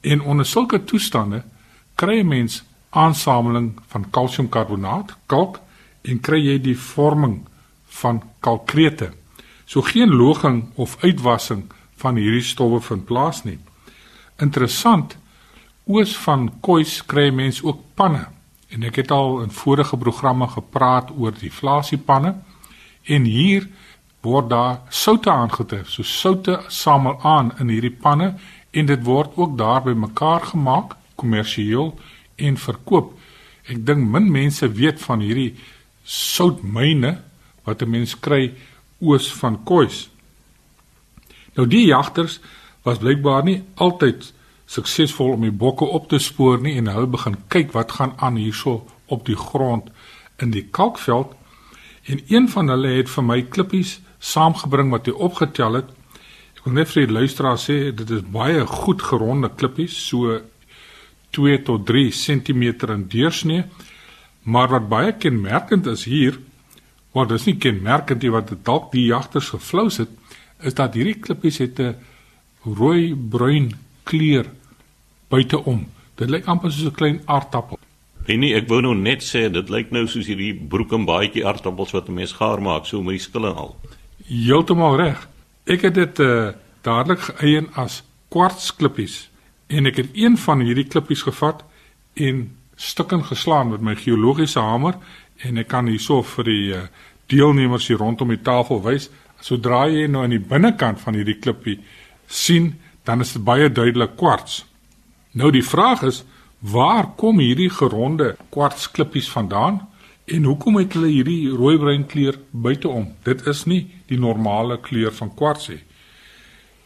En 0.00 0.22
onder 0.22 0.46
sulke 0.46 0.84
toestande 0.84 1.42
kry 1.94 2.20
'n 2.20 2.28
mens 2.28 2.62
aansameling 2.88 3.80
van 3.88 4.10
kalsiumkarbonaat, 4.10 5.16
kalk 5.26 5.60
en 6.02 6.20
kry 6.20 6.40
jy 6.42 6.58
die 6.62 6.78
vorming 6.78 7.42
van 8.02 8.22
kalkrete. 8.40 9.12
So 9.64 9.82
geen 9.82 10.10
loging 10.10 10.64
of 10.74 10.96
uitwassing 11.02 11.68
van 12.02 12.18
hierdie 12.18 12.44
stowwe 12.44 12.80
vind 12.80 13.04
plaas 13.06 13.42
nie. 13.44 13.58
Interessant 14.42 15.16
oos 15.86 16.14
van 16.24 16.48
kois 16.64 17.00
kry 17.06 17.30
mense 17.34 17.64
ook 17.64 17.80
panne. 17.98 18.26
En 18.72 18.84
ek 18.88 19.02
het 19.02 19.12
al 19.12 19.42
in 19.44 19.52
vorige 19.52 19.96
programme 19.96 20.48
gepraat 20.48 21.12
oor 21.16 21.34
die 21.36 21.52
flasiepanne 21.52 22.34
en 23.04 23.24
hier 23.28 23.68
word 24.22 24.48
daar 24.50 24.80
soutte 24.88 25.30
aangetref. 25.30 25.90
So 25.90 26.02
soutte 26.02 26.60
samel 26.68 27.18
aan 27.22 27.52
in 27.60 27.68
hierdie 27.68 27.94
panne 27.94 28.34
en 28.70 28.86
dit 28.86 29.04
word 29.04 29.36
ook 29.36 29.58
daar 29.58 29.82
by 29.84 29.94
mekaar 29.98 30.46
gemaak 30.52 30.96
kommersieel 31.20 31.92
en 32.36 32.56
verkoop. 32.56 33.12
Ek 33.68 33.82
dink 33.86 34.08
min 34.08 34.30
mense 34.32 34.66
weet 34.72 35.02
van 35.02 35.20
hierdie 35.22 35.52
soutmyne 36.04 37.20
wat 37.64 37.82
'n 37.82 37.90
mens 37.90 38.18
kry 38.20 38.52
oos 39.00 39.32
van 39.32 39.62
kois. 39.64 40.08
Nou 41.54 41.66
die 41.66 41.86
jagters 41.86 42.40
was 42.82 42.98
blykbaar 42.98 43.44
nie 43.44 43.62
altyd 43.74 44.32
suksesvol 44.66 45.32
om 45.32 45.40
die 45.40 45.50
bokke 45.50 45.84
op 45.84 46.08
te 46.08 46.18
spoor 46.18 46.60
nie 46.60 46.76
en 46.76 46.88
hulle 46.88 47.06
begin 47.06 47.36
kyk 47.48 47.72
wat 47.72 47.92
gaan 47.92 48.14
aan 48.16 48.36
hierso 48.36 48.86
op 49.06 49.26
die 49.26 49.36
grond 49.36 49.90
in 50.38 50.50
die 50.50 50.64
kalkveld 50.70 51.34
en 52.04 52.22
een 52.28 52.48
van 52.48 52.68
hulle 52.68 52.96
het 52.96 53.10
vir 53.10 53.24
my 53.24 53.42
klippies 53.42 54.00
saamgebring 54.18 54.90
wat 54.90 55.06
hy 55.06 55.12
opgetel 55.12 55.80
het. 55.80 55.90
Ek 56.56 56.64
wil 56.64 56.74
net 56.78 56.90
vir 56.92 57.06
die 57.06 57.14
luisteraar 57.18 57.58
sê 57.58 57.76
dit 57.94 58.10
is 58.10 58.24
baie 58.34 58.64
goed 58.66 59.02
geronde 59.02 59.50
klippies 59.58 59.96
so 60.08 60.40
2 61.36 61.62
tot 61.66 61.86
3 61.88 62.10
cm 62.10 62.62
in 62.94 63.06
deursnee. 63.10 63.64
Maar 64.42 64.68
wat 64.68 64.88
baie 64.88 65.12
kenmerkend 65.12 65.86
is 65.86 66.04
hier, 66.04 66.38
wat 67.12 67.30
is 67.30 67.44
nie 67.46 67.56
kenmerkend 67.56 68.22
nie 68.22 68.32
wat 68.32 68.50
dalk 68.64 68.90
die 68.92 69.06
jagters 69.06 69.52
geflous 69.54 70.00
het, 70.02 70.10
is 70.62 70.74
dat 70.74 70.94
hierdie 70.94 71.18
klippies 71.20 71.58
het 71.58 71.78
'n 71.80 71.96
rooi-bruin 72.64 73.72
kleur 74.02 74.46
buiteom. 75.28 75.86
Dit 76.14 76.30
lyk 76.30 76.46
amper 76.46 76.72
soos 76.72 76.90
'n 76.90 76.94
klein 76.94 77.20
aardappel. 77.24 77.78
Nee 78.26 78.36
nee, 78.36 78.54
ek 78.54 78.68
wou 78.68 78.80
nou 78.80 78.94
net 78.94 79.22
sê 79.22 79.50
dit 79.50 79.68
lyk 79.68 79.90
nou 79.90 80.06
soos 80.06 80.26
hierdie 80.26 80.54
broek 80.54 80.92
en 80.92 81.04
baadjie 81.04 81.46
aardappels 81.46 81.90
wat 81.90 82.08
'n 82.08 82.14
mens 82.14 82.32
gaar 82.32 82.62
maak, 82.62 82.86
so 82.86 83.02
met 83.02 83.18
die 83.18 83.24
skille 83.26 83.50
en 83.50 83.56
al. 83.56 83.76
Heeltemal 84.26 84.96
reg. 84.96 85.28
Ek 85.66 85.82
het 85.82 85.94
dit 85.94 86.18
uh, 86.18 86.52
dadelik 86.82 87.18
geëien 87.18 87.68
as 87.74 88.02
kwartsklippies 88.28 89.28
en 89.66 89.86
ek 89.86 89.96
het 89.96 90.10
een 90.14 90.36
van 90.38 90.60
hierdie 90.60 90.86
klippies 90.86 91.22
gevat 91.22 91.64
en 92.14 92.50
stukken 92.82 93.24
geslaan 93.24 93.70
met 93.70 93.80
my 93.80 93.94
geologiese 93.96 94.60
hamer 94.60 94.98
en 95.46 95.58
ek 95.62 95.68
kan 95.70 95.86
hierso 95.90 96.22
vir 96.34 96.48
die 96.48 96.64
uh, 96.74 96.86
deelnemers 97.30 97.86
hier 97.88 98.00
rondom 98.02 98.32
die 98.32 98.42
tafel 98.42 98.82
wys. 98.82 99.08
Sodra 99.42 99.84
jy 99.90 100.08
nou 100.10 100.24
aan 100.26 100.34
die 100.34 100.42
binnekant 100.42 101.00
van 101.02 101.16
hierdie 101.18 101.38
klippie 101.42 101.78
sien, 102.26 102.72
dan 103.06 103.22
is 103.22 103.34
dit 103.34 103.44
baie 103.44 103.70
duidelik 103.70 104.16
kwarts. 104.18 104.62
Nou 105.38 105.50
die 105.54 105.64
vraag 105.66 106.04
is, 106.06 106.22
waar 106.62 107.08
kom 107.18 107.40
hierdie 107.42 107.70
geronde 107.70 108.36
kwartsklippies 108.54 109.30
vandaan 109.32 109.80
en 110.30 110.44
hoekom 110.46 110.78
het 110.78 110.94
hulle 110.94 111.10
hierdie 111.10 111.50
rooi-bruin 111.50 112.06
kleur 112.06 112.38
buiteom? 112.50 113.08
Dit 113.26 113.46
is 113.50 113.64
nie 113.66 113.82
die 114.10 114.18
normale 114.18 114.78
kleur 114.82 115.14
van 115.16 115.32
kwarts 115.34 115.70
nie. 115.72 115.82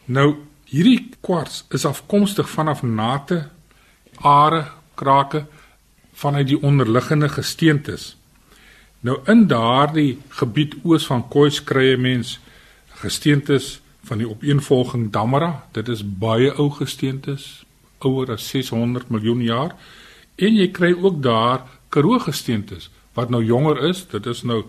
Nou 0.05 0.29
hierdie 0.71 1.11
kwarts 1.21 1.63
is 1.75 1.85
afkomstig 1.85 2.49
vanaf 2.49 2.81
nate, 2.83 3.43
are, 4.25 4.65
krake 4.97 5.45
vanuit 6.17 6.47
die 6.49 6.61
onderliggende 6.61 7.29
gesteentes. 7.29 8.15
Nou 9.05 9.19
in 9.29 9.45
daardie 9.47 10.17
gebied 10.39 10.75
oos 10.83 11.05
van 11.05 11.27
Khois 11.29 11.59
kry 11.63 11.91
jy 11.91 11.99
mens 12.01 12.37
gesteentes 12.97 13.77
van 14.09 14.23
die 14.23 14.29
opeenvolging 14.29 15.11
Damara. 15.13 15.67
Dit 15.77 15.91
is 15.93 16.01
baie 16.01 16.49
ou 16.57 16.71
gesteentes, 16.73 17.65
ouer 18.01 18.33
as 18.33 18.49
600 18.49 19.11
miljoen 19.13 19.43
jaar. 19.45 19.75
En 20.35 20.57
jy 20.57 20.71
kry 20.73 20.93
ook 20.95 21.21
daar 21.21 21.67
Karoo 21.93 22.19
gesteentes 22.19 22.89
wat 23.17 23.29
nou 23.29 23.43
jonger 23.45 23.83
is. 23.89 24.05
Dit 24.09 24.25
is 24.25 24.43
nou 24.43 24.63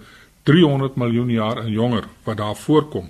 300 0.49 0.97
miljoen 0.97 1.31
jaar 1.33 1.65
en 1.65 1.73
jonger 1.73 2.09
wat 2.25 2.37
daar 2.37 2.57
voorkom. 2.57 3.09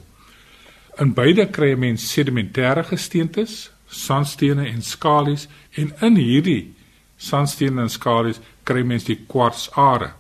In 0.99 1.15
beide 1.15 1.47
kry 1.51 1.73
jy 1.75 1.79
mens 1.79 2.07
sedimentêre 2.11 2.83
gesteentes, 2.87 3.69
sandstene 3.87 4.67
en 4.71 4.83
skalies 4.83 5.47
en 5.79 5.93
in 6.03 6.19
hierdie 6.19 6.78
sandstene 7.19 7.83
en 7.83 7.93
skalies 7.93 8.41
kry 8.65 8.85
mens 8.87 9.05
die 9.09 9.19
kwartsare. 9.29 10.13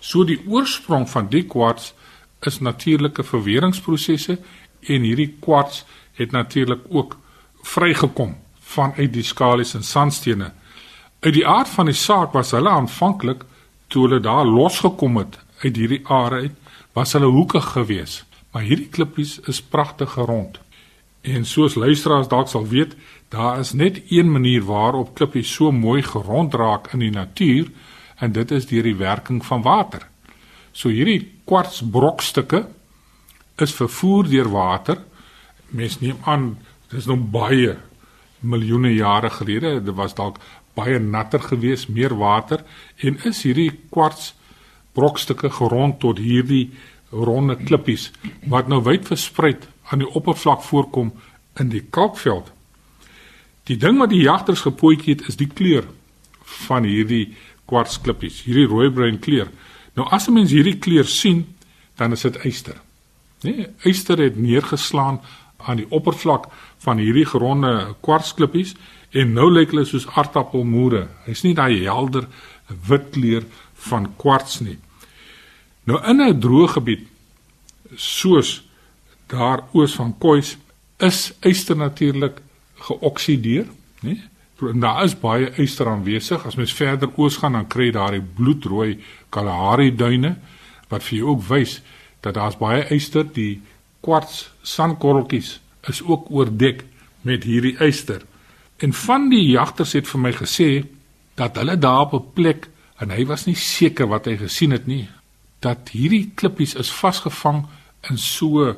So 0.00 0.24
die 0.28 0.40
oorsprong 0.46 1.06
van 1.08 1.30
die 1.32 1.44
kwarts 1.48 1.92
is 2.44 2.60
natuurlike 2.60 3.24
verweringsprosesse 3.24 4.38
en 4.84 5.06
hierdie 5.06 5.30
kwarts 5.40 5.84
het 6.18 6.32
natuurlik 6.32 6.84
ook 6.90 7.16
vrygekom 7.62 8.34
vanuit 8.60 9.12
die 9.12 9.24
skalies 9.24 9.74
en 9.74 9.82
sandstene. 9.82 10.50
Uit 11.20 11.34
die 11.34 11.46
aard 11.48 11.70
van 11.72 11.88
die 11.88 11.96
saak 11.96 12.34
was 12.36 12.52
hulle 12.52 12.70
aanvanklik 12.70 13.46
toe 13.88 14.04
hulle 14.06 14.20
daar 14.20 14.44
losgekom 14.44 15.16
het 15.22 15.38
uit 15.62 15.76
hierdie 15.76 16.02
are 16.10 16.42
uit, 16.44 16.56
was 16.92 17.12
hulle 17.16 17.30
hoekig 17.32 17.64
geweest. 17.72 18.24
Maar 18.52 18.62
hierdie 18.62 18.88
klippies 18.88 19.38
is 19.50 19.62
pragtig 19.62 20.14
rond. 20.14 20.60
En 21.24 21.46
soos 21.48 21.74
luisteraars 21.74 22.28
dalk 22.28 22.50
sal 22.52 22.66
weet, 22.68 22.92
daar 23.32 23.58
is 23.58 23.72
net 23.72 24.02
een 24.12 24.28
manier 24.32 24.64
waarop 24.64 25.14
klippies 25.16 25.54
so 25.56 25.72
mooi 25.72 26.02
gerond 26.04 26.54
raak 26.54 26.90
in 26.92 27.00
die 27.00 27.14
natuur 27.14 27.70
en 28.20 28.32
dit 28.32 28.50
is 28.52 28.66
deur 28.68 28.84
die 28.84 28.98
werking 29.00 29.40
van 29.44 29.64
water. 29.64 30.04
So 30.72 30.92
hierdie 30.92 31.32
kwartsbrokstukke 31.48 32.66
is 33.56 33.72
vervoer 33.72 34.28
deur 34.28 34.50
water. 34.52 35.00
Mens 35.72 35.96
neem 36.02 36.20
aan 36.28 36.58
dis 36.92 37.08
nou 37.08 37.16
baie 37.16 37.78
miljoene 38.44 38.92
jare 38.92 39.30
gelede, 39.32 39.78
dit 39.80 39.96
was 39.96 40.14
dalk 40.14 40.36
baie 40.76 40.98
natter 41.00 41.40
geweest, 41.40 41.88
meer 41.88 42.12
water 42.18 42.66
en 43.00 43.16
is 43.24 43.46
hierdie 43.46 43.70
kwartsbrokstukke 43.94 45.48
gerond 45.56 46.02
tot 46.04 46.20
hierdie 46.20 46.68
ronde 47.14 47.56
klippies 47.56 48.10
wat 48.50 48.68
nou 48.68 48.82
wyd 48.84 49.06
versprei 49.08 49.54
aan 49.90 49.98
die 49.98 50.08
oppervlak 50.08 50.62
voorkom 50.62 51.12
in 51.60 51.68
die 51.68 51.82
kalkveld. 51.90 52.52
Die 53.68 53.76
ding 53.76 53.98
wat 53.98 54.12
die 54.12 54.24
jagters 54.24 54.64
gepootjie 54.64 55.14
het 55.14 55.28
is 55.28 55.36
die 55.40 55.48
kleur 55.48 55.84
van 56.66 56.84
hierdie 56.84 57.34
kwartsklippies, 57.70 58.42
hierdie 58.44 58.68
rooi-bruin 58.68 59.18
kleur. 59.18 59.48
Nou 59.94 60.08
as 60.10 60.28
'n 60.28 60.32
mens 60.32 60.50
hierdie 60.50 60.78
kleur 60.78 61.04
sien, 61.04 61.46
dan 61.96 62.12
is 62.12 62.20
dit 62.20 62.36
yster. 62.44 62.76
Nee, 63.42 63.66
yster 63.84 64.18
het 64.18 64.36
neergeslaan 64.36 65.20
aan 65.56 65.76
die 65.76 65.90
oppervlak 65.90 66.46
van 66.78 66.98
hierdie 66.98 67.26
geronde 67.26 67.94
kwartsklippies 68.00 68.74
en 69.10 69.32
nou 69.32 69.50
lyk 69.52 69.70
hulle 69.70 69.84
soos 69.84 70.06
aardappelmoere. 70.06 71.08
Hy's 71.26 71.42
nie 71.42 71.54
daai 71.54 71.84
helder 71.84 72.28
wit 72.88 73.10
kleur 73.10 73.44
van 73.74 74.08
kwarts 74.16 74.60
nie. 74.60 74.78
Nou 75.84 76.00
in 76.10 76.20
'n 76.20 76.40
droë 76.40 76.68
gebied 76.68 77.06
soos 77.96 78.62
daar 79.26 79.64
oos 79.72 79.94
van 79.94 80.14
Khois 80.18 80.56
is 80.96 81.32
yster 81.40 81.76
natuurlik 81.76 82.40
geoksideer, 82.74 83.66
nê? 84.00 84.18
En 84.64 84.80
daar 84.80 85.04
is 85.04 85.16
baie 85.18 85.50
yster 85.60 85.88
aanwesig. 85.90 86.44
As 86.46 86.54
mens 86.56 86.72
verder 86.72 87.10
oos 87.16 87.36
gaan, 87.36 87.52
dan 87.52 87.66
kry 87.68 87.90
jy 87.90 87.94
daai 87.96 88.20
bloedrooi 88.36 89.00
Kalahari 89.34 89.90
duine 89.92 90.36
wat 90.88 91.02
vir 91.02 91.18
jou 91.18 91.34
ook 91.34 91.42
wys 91.48 91.80
dat 92.24 92.38
daar's 92.38 92.56
baie 92.56 92.84
yster. 92.94 93.26
Die 93.26 93.60
kwarts 94.04 94.46
sandkorreltjies 94.62 95.58
is 95.90 96.02
ook 96.02 96.30
oordek 96.30 96.84
met 97.26 97.44
hierdie 97.44 97.74
yster. 97.82 98.22
En 98.78 98.92
van 98.92 99.28
die 99.28 99.42
jagters 99.50 99.92
het 99.98 100.08
vir 100.08 100.20
my 100.20 100.32
gesê 100.32 100.70
dat 101.36 101.58
hulle 101.60 101.76
daar 101.78 102.06
op 102.06 102.14
'n 102.14 102.32
plek 102.34 102.68
en 103.02 103.10
hy 103.10 103.26
was 103.26 103.46
nie 103.46 103.56
seker 103.56 104.06
wat 104.06 104.26
hy 104.26 104.36
gesien 104.36 104.70
het 104.70 104.86
nie, 104.86 105.08
dat 105.60 105.88
hierdie 105.92 106.30
klippies 106.34 106.74
is 106.74 106.92
vasgevang 106.92 107.64
in 108.10 108.18
so 108.18 108.76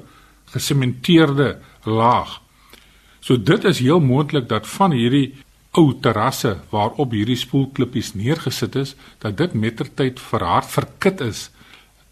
gesementeerde 0.53 1.57
laag. 1.85 2.41
So 3.21 3.37
dit 3.43 3.65
is 3.65 3.83
heel 3.83 4.01
moontlik 4.01 4.49
dat 4.49 4.67
van 4.67 4.95
hierdie 4.95 5.35
ou 5.77 5.93
terrasse 6.01 6.57
waarop 6.71 7.13
hierdie 7.13 7.37
spoelklippies 7.37 8.15
neergesit 8.15 8.77
is, 8.77 8.95
dat 9.19 9.37
dit 9.37 9.53
mettertyd 9.53 10.21
verhard 10.21 10.71
verkit 10.71 11.21
is 11.21 11.51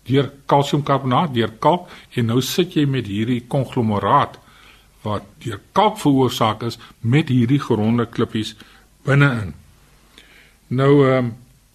deur 0.04 0.28
kalsiumkarbonaat, 0.50 1.32
deur 1.32 1.52
kalk 1.64 1.88
en 2.12 2.28
nou 2.28 2.40
sit 2.44 2.74
jy 2.76 2.84
met 2.88 3.08
hierdie 3.08 3.40
konglomeraat 3.48 4.36
wat 5.04 5.24
deur 5.44 5.60
kalk 5.76 5.98
veroorsaak 6.00 6.64
is 6.68 6.78
met 7.00 7.32
hierdie 7.32 7.60
geronde 7.60 8.06
klippies 8.08 8.54
binne-in. 9.04 9.54
Nou 10.68 10.92
um, 11.08 11.34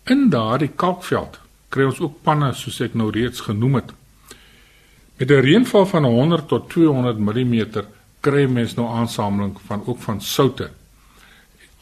in 0.10 0.28
daardie 0.34 0.72
kalkveld 0.74 1.40
kry 1.74 1.86
ons 1.90 2.02
ook 2.02 2.22
panne 2.26 2.52
soos 2.58 2.80
ek 2.82 2.96
nou 2.98 3.12
reeds 3.14 3.46
genoem 3.46 3.80
het. 3.82 3.94
Met 5.20 5.30
'n 5.30 5.34
reënval 5.34 5.86
van 5.86 6.04
100 6.04 6.48
tot 6.48 6.70
200 6.70 7.18
mm 7.18 7.68
kry 8.20 8.46
mens 8.46 8.74
nou 8.74 8.88
aansameling 8.88 9.58
van 9.66 9.84
ook 9.86 10.00
van 10.00 10.22
soutte 10.22 10.72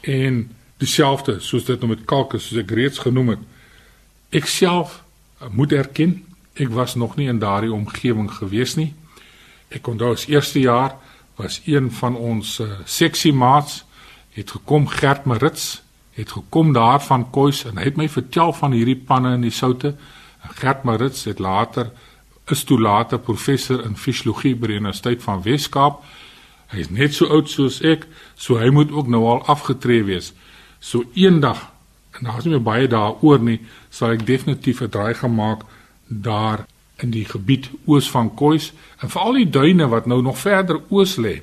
en 0.00 0.50
dieselfde 0.76 1.40
soos 1.40 1.64
dit 1.64 1.80
nou 1.80 1.88
met 1.88 2.04
kalk 2.04 2.34
is 2.34 2.46
soos 2.46 2.58
ek 2.58 2.70
reeds 2.70 2.98
genoem 2.98 3.28
het. 3.28 3.38
Ek 4.28 4.46
self 4.46 5.02
eh, 5.38 5.46
moet 5.50 5.72
erken, 5.72 6.24
ek 6.54 6.68
was 6.68 6.94
nog 6.94 7.16
nie 7.16 7.28
in 7.28 7.38
daardie 7.38 7.72
omgewing 7.72 8.30
gewees 8.30 8.74
nie. 8.74 8.94
Ek 9.68 9.86
onthou 9.86 10.12
as 10.12 10.26
eerste 10.26 10.60
jaar 10.60 10.96
was 11.36 11.60
een 11.64 11.92
van 11.92 12.16
ons 12.16 12.58
uh, 12.58 12.66
seksie 12.84 13.32
maats 13.32 13.84
het 14.30 14.50
gekom 14.50 14.88
Gert 14.88 15.24
Marits 15.24 15.82
het 16.10 16.32
gekom 16.32 16.72
daar 16.72 17.02
van 17.02 17.30
Kois 17.30 17.64
en 17.64 17.78
hy 17.78 17.84
het 17.84 17.96
my 17.96 18.08
vertel 18.08 18.52
van 18.52 18.72
hierdie 18.72 18.96
panne 18.96 19.34
in 19.34 19.46
die 19.46 19.54
soute. 19.54 19.94
Gert 20.58 20.82
Marits 20.82 21.24
het 21.24 21.38
later 21.38 21.92
is 22.50 22.64
toe 22.64 22.80
later 22.80 23.18
professor 23.18 23.84
in 23.84 23.96
fisiologie 23.96 24.54
by 24.54 24.66
die 24.66 24.80
Universiteit 24.80 25.22
van 25.22 25.42
Wes-Kaap 25.42 26.02
Hy 26.68 26.82
is 26.84 26.90
net 26.92 27.16
so 27.16 27.28
oud 27.32 27.48
soos 27.48 27.80
ek, 27.86 28.04
so 28.36 28.58
hy 28.60 28.68
moet 28.74 28.92
ook 28.92 29.08
nou 29.08 29.24
al 29.30 29.44
afgetree 29.48 30.04
wees. 30.04 30.34
So 30.84 31.06
eendag, 31.16 31.62
en 32.18 32.28
daar's 32.28 32.44
nie 32.44 32.56
meer 32.56 32.64
baie 32.66 32.88
daaroor 32.90 33.40
nie, 33.40 33.60
sal 33.90 34.16
ek 34.16 34.26
definitief 34.28 34.82
'n 34.82 34.92
draai 34.92 35.14
gemaak 35.14 35.64
daar 36.08 36.66
in 37.00 37.10
die 37.10 37.24
gebied 37.24 37.70
oos 37.86 38.10
van 38.10 38.34
Kois 38.34 38.72
en 39.00 39.08
veral 39.08 39.32
die 39.32 39.50
duine 39.50 39.88
wat 39.88 40.06
nou 40.06 40.20
nog 40.22 40.38
verder 40.38 40.80
oos 40.90 41.16
lê. 41.16 41.40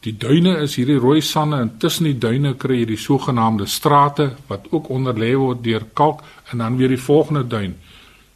Die 0.00 0.16
duine 0.16 0.56
is 0.62 0.76
hierdie 0.76 0.98
rooi 0.98 1.20
sande 1.20 1.56
en 1.56 1.78
tussen 1.78 2.04
die 2.04 2.18
duine 2.18 2.54
kry 2.54 2.78
jy 2.78 2.86
die 2.86 2.96
sogenaamde 2.96 3.66
strate 3.66 4.36
wat 4.48 4.66
ook 4.70 4.88
onderlê 4.88 5.36
word 5.36 5.62
deur 5.64 5.84
kalk 5.92 6.22
en 6.52 6.58
dan 6.58 6.76
weer 6.76 6.88
die 6.88 7.04
volgende 7.08 7.46
duin. 7.46 7.76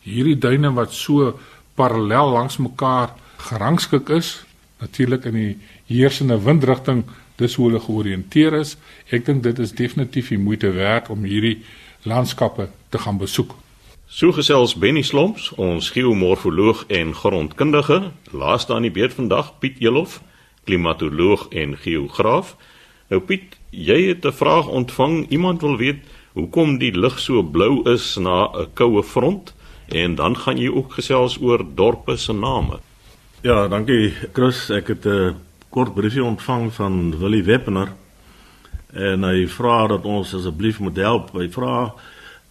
Hierdie 0.02 0.38
duine 0.38 0.74
wat 0.74 0.92
so 0.92 1.38
parallel 1.74 2.30
langs 2.30 2.56
mekaar 2.56 3.14
gerangskik 3.37 4.08
is, 4.08 4.44
natuurlik 4.80 5.24
in 5.24 5.34
die 5.34 5.58
heersende 5.87 6.38
windrigting 6.42 7.04
dis 7.37 7.54
hoe 7.54 7.68
hulle 7.68 7.80
georiënteer 7.82 8.54
is. 8.60 8.76
Ek 9.10 9.26
dink 9.26 9.42
dit 9.42 9.58
is 9.58 9.74
definitief 9.74 10.30
die 10.30 10.38
moeite 10.38 10.70
werd 10.76 11.10
om 11.10 11.24
hierdie 11.26 11.62
landskappe 12.04 12.68
te 12.88 12.98
gaan 12.98 13.18
besoek. 13.18 13.54
So 14.06 14.30
gesels 14.32 14.76
Benny 14.78 15.02
Slomps, 15.02 15.50
ons 15.58 15.90
geomorfoloog 15.90 16.84
en 16.87 17.14
grondkundige, 17.14 18.12
laaste 18.30 18.74
aan 18.74 18.87
die 18.87 18.94
beurt 18.94 19.16
vandag 19.16 19.58
Piet 19.58 19.80
Elof 19.82 20.20
klimatoloog 20.64 21.48
en 21.48 21.76
geograaf. 21.78 22.56
Nou 23.08 23.20
Piet, 23.20 23.56
jy 23.70 24.08
het 24.08 24.24
'n 24.24 24.32
vraag 24.32 24.66
ontvang. 24.66 25.28
Iemand 25.28 25.60
wil 25.60 25.76
weet 25.76 26.00
hoekom 26.32 26.78
die 26.78 26.92
lug 26.92 27.18
so 27.18 27.42
blou 27.42 27.90
is 27.92 28.16
na 28.16 28.50
'n 28.52 28.72
koue 28.74 29.02
front 29.02 29.53
en 29.88 30.14
dan 30.14 30.36
gaan 30.36 30.58
jy 30.58 30.68
ook 30.68 30.92
gesels 30.92 31.38
oor 31.40 31.64
dorpe 31.74 32.16
se 32.16 32.32
name. 32.32 32.78
Ja, 33.42 33.68
dankie 33.68 34.14
Chris. 34.32 34.70
Ek 34.70 34.88
het 34.88 35.06
'n 35.06 35.36
kort 35.68 35.94
briefie 35.94 36.24
ontvang 36.24 36.72
van 36.72 37.18
Willie 37.18 37.42
Weppener 37.42 37.88
en 38.92 39.22
hy 39.22 39.46
vra 39.48 39.86
dat 39.86 40.04
ons 40.04 40.34
asseblief 40.34 40.78
moet 40.78 40.96
help. 40.96 41.32
Hy 41.32 41.48
vra 41.50 41.94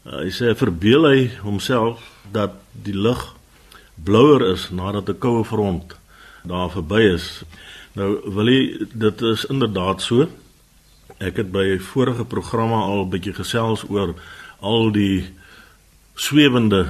hy 0.04 0.30
sê 0.36 0.52
verbeel 0.56 1.08
hy 1.08 1.20
homself 1.42 2.04
dat 2.32 2.52
die 2.72 2.96
lug 2.96 3.36
blouer 3.96 4.44
is 4.52 4.70
nadat 4.70 5.10
'n 5.10 5.20
koue 5.20 5.44
front 5.44 5.96
daar 6.44 6.70
verby 6.70 7.02
is. 7.14 7.44
Nou 7.94 8.20
Willie, 8.36 8.88
dit 8.94 9.22
is 9.22 9.46
inderdaad 9.46 10.02
so. 10.02 10.28
Ek 11.18 11.38
het 11.38 11.52
by 11.52 11.78
vorige 11.80 12.26
programme 12.26 12.76
al 12.76 13.06
'n 13.06 13.10
bietjie 13.10 13.34
gesels 13.34 13.84
oor 13.90 14.16
al 14.60 14.92
die 14.92 15.34
swewende 16.16 16.88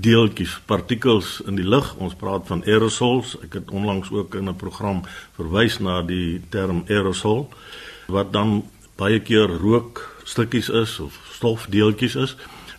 deeltjies, 0.00 0.60
partikels 0.66 1.40
in 1.46 1.58
die 1.58 1.66
lug. 1.66 1.94
Ons 2.02 2.16
praat 2.18 2.46
van 2.46 2.64
aerosols. 2.66 3.36
Ek 3.44 3.58
het 3.60 3.70
onlangs 3.70 4.10
ook 4.10 4.34
in 4.34 4.48
'n 4.48 4.56
program 4.56 5.02
verwys 5.36 5.78
na 5.78 6.02
die 6.02 6.40
term 6.48 6.84
aerosol 6.88 7.48
wat 8.06 8.32
dan 8.32 8.64
baie 8.96 9.20
keer 9.20 9.48
rook 9.48 10.16
stukkies 10.24 10.68
is 10.68 11.00
of 11.00 11.18
stofdeeltjies 11.32 12.16
is 12.16 12.36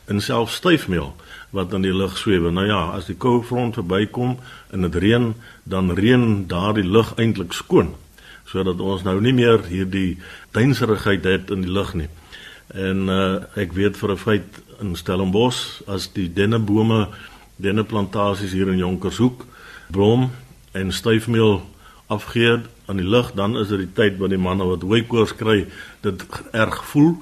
in 0.08 0.21
self 0.21 0.51
styfmeel 0.51 1.15
wat 1.49 1.73
in 1.73 1.82
die 1.82 1.93
lug 1.93 2.17
sweef. 2.17 2.51
Nou 2.51 2.65
ja, 2.67 2.91
as 2.95 3.06
die 3.06 3.15
koue 3.15 3.43
front 3.43 3.73
verbykom 3.73 4.38
en 4.71 4.82
dit 4.82 4.95
reën, 4.95 5.34
dan 5.63 5.91
reën 5.91 6.47
daardie 6.47 6.88
lug 6.88 7.13
eintlik 7.15 7.54
skoon 7.54 7.95
sodat 8.45 8.80
ons 8.80 9.04
nou 9.04 9.17
nie 9.21 9.34
meer 9.34 9.63
hierdie 9.67 10.17
duinserigheid 10.54 11.23
het 11.25 11.49
in 11.49 11.62
die 11.65 11.71
lug 11.71 11.93
nie. 11.97 12.08
En 12.73 13.10
uh, 13.10 13.41
ek 13.58 13.73
weet 13.73 13.97
vir 13.97 14.12
'n 14.12 14.17
feit 14.17 14.60
in 14.80 14.96
Stellenbosch 14.96 15.82
as 15.88 16.10
die 16.14 16.28
dennebome, 16.34 17.08
denneplantasies 17.56 18.52
hier 18.52 18.68
in 18.68 18.78
Jonkershoek 18.78 19.46
blom 19.92 20.30
en 20.72 20.92
styfmeel 20.92 21.62
afgee 22.08 22.60
aan 22.86 23.00
die 23.00 23.08
lug, 23.08 23.32
dan 23.34 23.58
is 23.58 23.68
dit 23.68 23.86
die 23.86 23.94
tyd 23.98 24.20
wat 24.22 24.30
die 24.30 24.42
manne 24.42 24.66
wat 24.68 24.84
hooikoors 24.86 25.34
kry, 25.40 25.66
dit 26.06 26.26
erg 26.54 26.84
voel. 26.92 27.16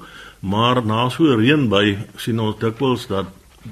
Maar 0.44 0.82
na 0.86 1.08
so 1.10 1.36
reën 1.40 1.70
by 1.72 1.98
sien 2.20 2.42
ons 2.44 2.60
dikwels 2.60 3.08
dat 3.08 3.30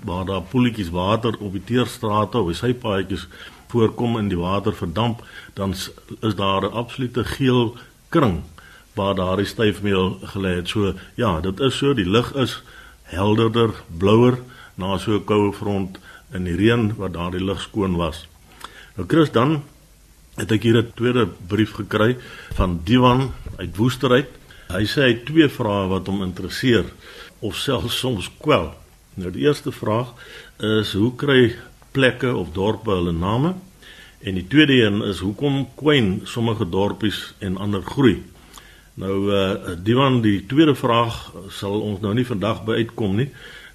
waar 0.08 0.26
daar 0.26 0.46
poeltjies 0.48 0.94
water 0.96 1.36
op 1.40 1.52
die 1.58 1.66
teerstrate 1.68 2.40
of 2.40 2.54
die 2.54 2.60
sypaadjies 2.62 3.28
voorkom 3.72 4.18
en 4.20 4.30
die 4.32 4.40
water 4.40 4.76
verdamp, 4.76 5.24
dan 5.54 5.74
is 5.74 6.36
daar 6.36 6.64
'n 6.64 6.74
absolute 6.74 7.24
geel 7.24 7.76
kring 8.10 8.44
waar 8.96 9.16
daardie 9.16 9.46
styfmeel 9.46 10.20
gelê 10.34 10.56
het. 10.56 10.68
So 10.68 10.94
ja, 11.16 11.40
dit 11.40 11.60
is 11.60 11.78
so, 11.78 11.94
die 11.94 12.10
lug 12.10 12.34
is 12.36 12.62
helderder, 13.12 13.74
blouer 13.98 14.40
na 14.76 14.98
so 14.98 15.16
'n 15.16 15.26
koue 15.26 15.52
front 15.54 16.00
in 16.34 16.44
die 16.44 16.56
reën 16.56 16.96
wat 16.98 17.14
daardie 17.14 17.44
lug 17.44 17.62
skoon 17.62 17.96
was. 17.96 18.28
Nou 18.96 19.08
Chris 19.08 19.32
dan 19.32 19.64
het 20.36 20.52
ek 20.52 20.64
hier 20.64 20.78
'n 20.78 20.92
tweede 20.96 21.28
brief 21.48 21.74
gekry 21.74 22.18
van 22.54 22.82
Diwan 22.84 23.32
uit 23.58 23.76
Woesterheid. 23.76 24.30
Hy 24.68 24.84
sê 24.86 25.02
hy 25.02 25.12
het 25.14 25.26
twee 25.26 25.50
vrae 25.50 25.88
wat 25.88 26.08
hom 26.08 26.24
interesseer 26.24 26.86
of 27.40 27.56
selfs 27.56 28.00
soms 28.00 28.30
kwel. 28.40 28.74
Nou 29.14 29.32
die 29.32 29.44
eerste 29.44 29.72
vraag 29.72 30.14
is 30.60 30.94
hoe 30.94 31.16
kry 31.16 31.56
plekke 31.92 32.36
of 32.36 32.54
dorpe 32.54 32.90
hulle 32.90 33.12
name? 33.12 33.56
En 34.22 34.34
die 34.34 34.48
tweede 34.48 34.86
een 34.86 35.02
is 35.02 35.20
hoekom 35.20 35.68
kwyn 35.76 36.22
sommige 36.24 36.70
dorpies 36.70 37.34
en 37.40 37.58
ander 37.58 37.82
groei? 37.82 38.24
Nou 39.00 39.32
uh 39.32 39.76
die 39.84 39.96
van 39.96 40.22
die 40.22 40.42
tweede 40.46 40.76
vraag 40.76 41.32
sal 41.50 41.80
ons 41.82 42.02
nou 42.04 42.14
nie 42.14 42.28
vandag 42.28 42.66
by 42.68 42.82
uitkom 42.84 43.16
nie 43.16 43.30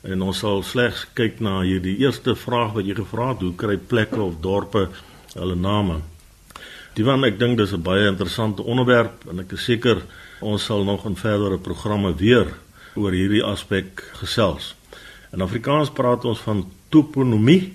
en 0.07 0.23
ons 0.23 0.39
sal 0.39 0.61
slegs 0.63 1.07
kyk 1.19 1.41
na 1.41 1.63
hierdie 1.65 1.97
eerste 2.05 2.37
vraag 2.37 2.75
wat 2.77 2.87
jy 2.87 2.95
gevra 2.95 3.33
het, 3.33 3.41
hoe 3.43 3.57
kry 3.57 3.77
plekke 3.77 4.21
of 4.23 4.37
dorpe 4.45 4.87
hulle 5.35 5.57
name? 5.57 6.03
Die 6.97 7.05
van 7.05 7.25
ek 7.25 7.39
dink 7.41 7.59
dis 7.59 7.73
'n 7.73 7.83
baie 7.83 8.07
interessante 8.09 8.63
onderwerp 8.63 9.27
en 9.31 9.41
ek 9.41 9.53
is 9.53 9.65
seker 9.65 10.03
ons 10.41 10.65
sal 10.65 10.85
nog 10.85 11.07
in 11.07 11.17
verdere 11.17 11.59
programme 11.59 12.15
weer 12.15 12.55
oor 12.95 13.13
hierdie 13.13 13.45
aspek 13.45 14.05
gesels. 14.21 14.75
In 15.33 15.41
Afrikaans 15.41 15.91
praat 15.91 16.25
ons 16.25 16.39
van 16.39 16.65
toponomie 16.89 17.75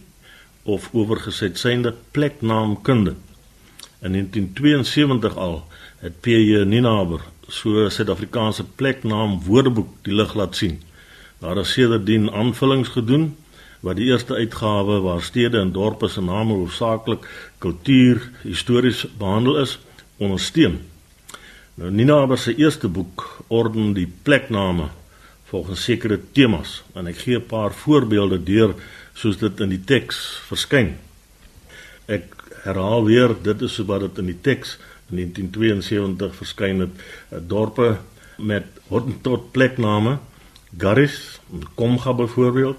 of 0.64 0.90
oorgeset 0.94 1.58
synde 1.58 1.94
pleknaamkunde. 2.12 3.16
In 4.02 4.12
1972 4.12 5.36
al 5.38 5.66
het 6.02 6.22
P.J. 6.22 6.64
Ninaber 6.66 7.22
so 7.48 7.90
Suid-Afrikaanse 7.90 8.64
pleknaam 8.76 9.38
woordeboek 9.46 9.90
die 10.06 10.16
lig 10.16 10.34
laat 10.34 10.56
sien. 10.58 10.80
Daar 11.42 11.60
is 11.62 11.74
sedertdien 11.76 12.30
aanvullings 12.32 12.90
gedoen 12.96 13.32
wat 13.86 13.98
die 13.98 14.08
eerste 14.10 14.38
uitgawe 14.38 15.00
waar 15.02 15.22
stede 15.22 15.60
en 15.60 15.74
dorpe 15.74 16.10
se 16.10 16.22
name 16.22 16.54
hoofsaaklik 16.54 17.26
kultuur 17.58 18.22
histories 18.42 19.06
behandel 19.18 19.58
is, 19.62 19.78
ondersteun. 20.18 20.80
Nou 21.78 21.92
Ninaber 21.92 22.38
se 22.38 22.56
eerste 22.56 22.88
boek 22.88 23.44
orden 23.48 23.94
die 23.94 24.08
plekname 24.24 24.90
volgens 25.50 25.84
sekere 25.84 26.20
temas 26.32 26.82
en 26.94 27.08
ek 27.08 27.26
gee 27.26 27.38
'n 27.38 27.46
paar 27.46 27.74
voorbeelde 27.74 28.44
deur 28.44 28.76
soos 29.14 29.38
dit 29.38 29.60
in 29.60 29.70
die 29.70 29.84
teks 29.86 30.42
verskyn. 30.50 30.98
Ek 32.06 32.26
herhaal 32.64 33.06
weer, 33.06 33.36
dit 33.42 33.62
is 33.62 33.74
so 33.74 33.86
wat 33.86 34.02
dit 34.02 34.18
in 34.18 34.26
die 34.26 34.42
teks 34.42 34.78
in 35.12 35.18
1972 35.18 36.36
verskyn 36.36 36.80
het, 36.80 37.02
dorpe 37.48 37.98
met 38.38 38.66
Hottentot 38.88 39.52
plekname, 39.52 40.18
Garis, 40.78 41.40
Komga 41.76 42.14
byvoorbeeld, 42.14 42.78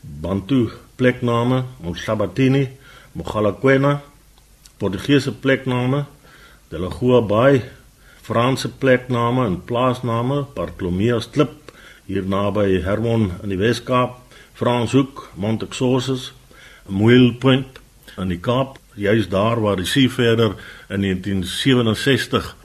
Bantu 0.00 0.70
plekname, 0.96 1.64
Msabatini, 1.80 2.68
Mogalakwena, 3.12 4.00
Portugese 4.76 5.32
plekname, 5.32 6.04
Delagoa 6.68 7.20
Bay, 7.20 7.62
Franse 8.22 8.68
plekname 8.68 9.46
en 9.46 9.64
plaasname, 9.64 10.44
Bartolomeus 10.54 11.30
Klip 11.30 11.72
hier 12.04 12.26
naby 12.26 12.82
Hermon 12.82 13.30
in 13.42 13.52
die 13.52 13.58
Wes-Kaap, 13.58 14.18
Franshoek, 14.58 15.30
Montexosus, 15.34 16.32
Moel 16.86 17.32
Point 17.40 17.80
in 18.18 18.28
die 18.28 18.40
Kaap, 18.42 18.78
juis 18.94 19.28
daar 19.32 19.60
waar 19.62 19.78
die 19.80 19.88
see 19.88 20.10
verder 20.10 20.56
in 20.92 21.00
1967 21.00 22.56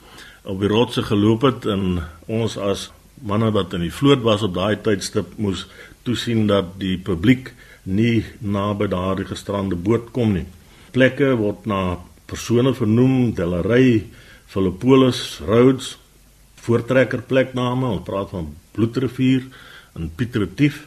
op 0.48 0.60
die 0.60 0.72
rotse 0.72 1.04
geloop 1.04 1.46
het 1.48 1.66
en 1.72 2.02
ons 2.28 2.58
as 2.60 2.90
manne 3.24 3.50
wat 3.56 3.74
in 3.74 3.86
die 3.88 3.94
vloot 3.94 4.22
was 4.26 4.44
op 4.46 4.54
daai 4.56 4.76
tydstip 4.84 5.38
moes 5.42 5.66
toesien 6.08 6.46
dat 6.48 6.76
die 6.80 6.98
publiek 6.98 7.54
nie 7.88 8.26
naby 8.40 8.88
daardie 8.92 9.28
gestrande 9.28 9.76
boot 9.76 10.12
kom 10.16 10.36
nie. 10.36 10.46
Plekke 10.96 11.34
word 11.40 11.66
na 11.68 11.98
persone 12.28 12.74
vernoem, 12.76 13.34
Delaray, 13.36 14.04
Philippolis, 14.48 15.40
Rhodes, 15.48 15.96
voortrekker 16.64 17.24
plekname, 17.28 17.88
ons 17.96 18.06
praat 18.08 18.32
van 18.36 18.52
Bloedrivier 18.76 19.48
en 19.96 20.12
Pietretief. 20.16 20.84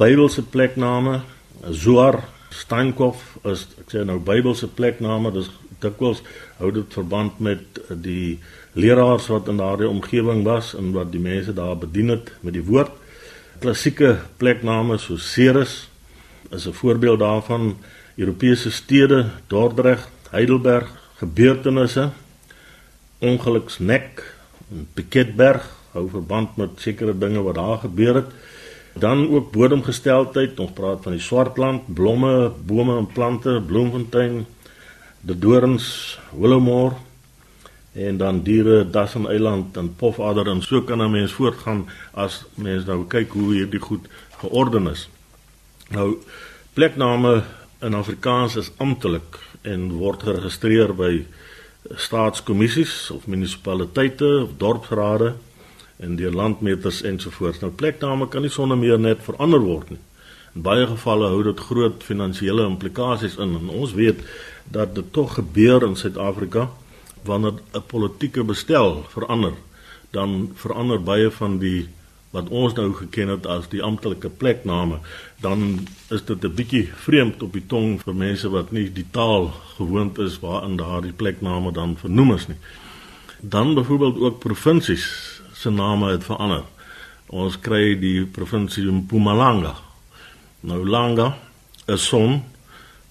Bybelse 0.00 0.44
plekname, 0.48 1.20
Zoar, 1.74 2.22
Steinkopf 2.54 3.36
is 3.48 3.66
ek 3.82 3.92
sê 3.92 4.04
nou 4.08 4.16
Bybelse 4.24 4.70
plekname, 4.72 5.32
dis 5.34 5.50
dikwels 5.82 6.22
hou 6.58 6.70
dit 6.74 6.92
verband 6.92 7.38
met 7.38 7.80
die 7.90 8.38
leraars 8.78 9.26
wat 9.32 9.48
in 9.48 9.60
daardie 9.60 9.88
omgewing 9.88 10.44
was 10.46 10.74
en 10.78 10.92
wat 10.92 11.12
die 11.12 11.22
mense 11.22 11.54
daar 11.54 11.76
bedien 11.78 12.08
het 12.14 12.32
met 12.40 12.54
die 12.56 12.64
woord. 12.64 12.90
Klassieke 13.58 14.18
plekname 14.38 14.98
soos 14.98 15.32
Ceres 15.32 15.88
is 16.50 16.66
'n 16.66 16.72
voorbeeld 16.72 17.18
daarvan. 17.18 17.76
Europese 18.16 18.70
stede, 18.70 19.30
Dordrecht, 19.46 20.10
Heidelberg, 20.30 20.88
gebeurtenisse, 21.16 22.10
ongeluksnek, 23.18 24.34
Piketberg 24.94 25.64
hou 25.92 26.08
verband 26.08 26.56
met 26.56 26.70
sekere 26.76 27.18
dinge 27.18 27.42
wat 27.42 27.54
daar 27.54 27.78
gebeur 27.78 28.14
het. 28.14 28.32
Dan 28.98 29.28
ook 29.30 29.52
bodemgesteldheid, 29.52 30.58
ons 30.60 30.74
praat 30.74 31.02
van 31.02 31.14
die 31.14 31.22
Swartland, 31.22 31.94
blomme, 31.94 32.50
bome 32.66 32.96
en 32.98 33.06
plante, 33.06 33.62
Bloemfontein, 33.66 34.46
die 35.20 35.38
Dorings, 35.38 36.18
Willowmore 36.30 36.94
en 37.92 38.16
dan 38.16 38.42
diere, 38.42 38.90
Dassen 38.90 39.26
Eiland 39.26 39.76
en 39.76 39.94
Pofadder 39.96 40.48
en 40.48 40.62
so 40.62 40.82
kan 40.82 41.02
'n 41.02 41.10
mens 41.10 41.32
voortgaan 41.32 41.88
as 42.12 42.44
mens 42.54 42.84
nou 42.84 43.04
kyk 43.06 43.32
hoe 43.32 43.54
hierdie 43.54 43.80
goed 43.80 44.08
georden 44.38 44.86
is. 44.86 45.08
Nou 45.90 46.16
plekname 46.72 47.42
in 47.80 47.94
Afrikaans 47.94 48.56
is 48.56 48.70
amptelik 48.76 49.38
en 49.62 49.92
word 49.92 50.22
geregistreer 50.22 50.94
by 50.94 51.26
staatskommissies 51.94 53.10
of 53.10 53.26
munisipaliteite 53.26 54.42
of 54.42 54.50
dorpsrade 54.56 55.34
en 55.96 56.16
deur 56.16 56.32
landmeters 56.32 57.02
ensovoorts. 57.02 57.60
Nou 57.60 57.72
plekname 57.72 58.28
kan 58.28 58.42
nie 58.42 58.50
sonder 58.50 58.78
meer 58.78 58.98
net 58.98 59.22
verander 59.22 59.60
word 59.60 59.90
nie. 59.90 60.00
In 60.58 60.64
baie 60.66 60.88
gevalle 60.90 61.28
hou 61.30 61.42
dit 61.46 61.60
groot 61.68 62.00
finansiële 62.02 62.64
implikasies 62.66 63.36
in 63.38 63.52
en 63.54 63.68
ons 63.70 63.92
weet 63.94 64.24
dat 64.74 64.96
dit 64.96 65.12
tog 65.14 65.36
gebeur 65.36 65.84
in 65.86 65.94
Suid-Afrika 65.94 66.64
wanneer 67.28 67.60
'n 67.78 67.82
politieke 67.86 68.42
bestel 68.42 69.04
verander, 69.14 69.54
dan 70.10 70.50
verander 70.54 70.98
baie 71.02 71.30
van 71.30 71.58
die 71.58 71.88
wat 72.30 72.48
ons 72.48 72.74
nou 72.74 72.92
geken 72.92 73.28
het 73.28 73.46
as 73.46 73.68
die 73.68 73.82
amptelike 73.82 74.28
plekname, 74.28 74.98
dan 75.40 75.86
is 76.10 76.24
dit 76.24 76.44
'n 76.44 76.54
bietjie 76.54 76.90
vreemd 77.06 77.42
op 77.42 77.52
die 77.52 77.66
tong 77.66 78.02
vir 78.02 78.14
mense 78.14 78.48
wat 78.50 78.72
nie 78.72 78.92
die 78.92 79.06
taal 79.10 79.52
gewoond 79.76 80.18
is 80.18 80.40
waarin 80.40 80.76
daardie 80.76 81.12
plekname 81.12 81.72
dan 81.72 81.96
vernoem 81.96 82.34
is 82.34 82.48
nie. 82.48 82.58
Dan 83.40 83.74
byvoorbeeld 83.74 84.18
ook 84.18 84.38
provinsies 84.38 85.40
se 85.52 85.70
name 85.70 86.10
het 86.10 86.24
verander. 86.24 86.64
Ons 87.26 87.60
kry 87.60 87.98
die 87.98 88.26
provinsie 88.26 88.90
Mpumalanga. 88.90 89.87
Nou 90.60 90.88
Langa 90.88 91.36
is 91.86 92.06
son 92.06 92.42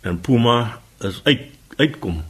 en 0.02 0.20
Puma 0.20 0.80
is 1.00 1.22
uit 1.24 1.42
uitkom. 1.78 2.24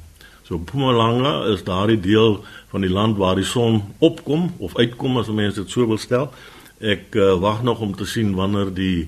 So 0.44 0.58
Mpumalanga 0.58 1.46
is 1.52 1.64
daardie 1.64 2.00
deel 2.00 2.44
van 2.70 2.84
die 2.86 2.92
land 2.92 3.18
waar 3.18 3.36
die 3.36 3.48
son 3.48 3.82
opkom 3.98 4.52
of 4.64 4.78
uitkom 4.78 5.18
as 5.18 5.28
mense 5.28 5.64
dit 5.64 5.72
so 5.72 5.88
wil 5.88 6.00
stel. 6.00 6.30
Ek 6.78 7.16
uh, 7.18 7.34
wag 7.42 7.64
nog 7.66 7.82
om 7.82 7.96
te 7.98 8.06
sien 8.06 8.36
wanneer 8.38 8.70
die 8.76 9.08